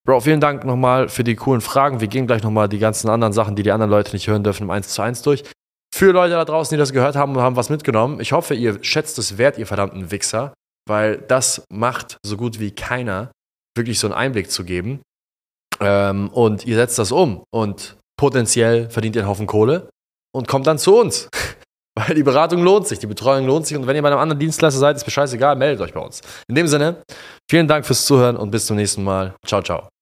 [0.07, 1.99] Bro, vielen Dank nochmal für die coolen Fragen.
[1.99, 4.63] Wir gehen gleich nochmal die ganzen anderen Sachen, die die anderen Leute nicht hören dürfen,
[4.63, 5.43] im 1 zu 1 durch.
[5.93, 8.81] Für Leute da draußen, die das gehört haben und haben was mitgenommen, ich hoffe, ihr
[8.85, 10.53] schätzt es wert, ihr verdammten Wichser,
[10.87, 13.33] weil das macht so gut wie keiner,
[13.75, 15.01] wirklich so einen Einblick zu geben.
[15.81, 19.89] Ähm, und ihr setzt das um und potenziell verdient ihr einen Haufen Kohle
[20.33, 21.27] und kommt dann zu uns.
[21.97, 23.75] Weil die Beratung lohnt sich, die Betreuung lohnt sich.
[23.75, 26.21] Und wenn ihr bei einem anderen Dienstleister seid, ist mir scheißegal, meldet euch bei uns.
[26.47, 26.97] In dem Sinne,
[27.49, 29.33] vielen Dank fürs Zuhören und bis zum nächsten Mal.
[29.45, 29.96] Ciao, ciao.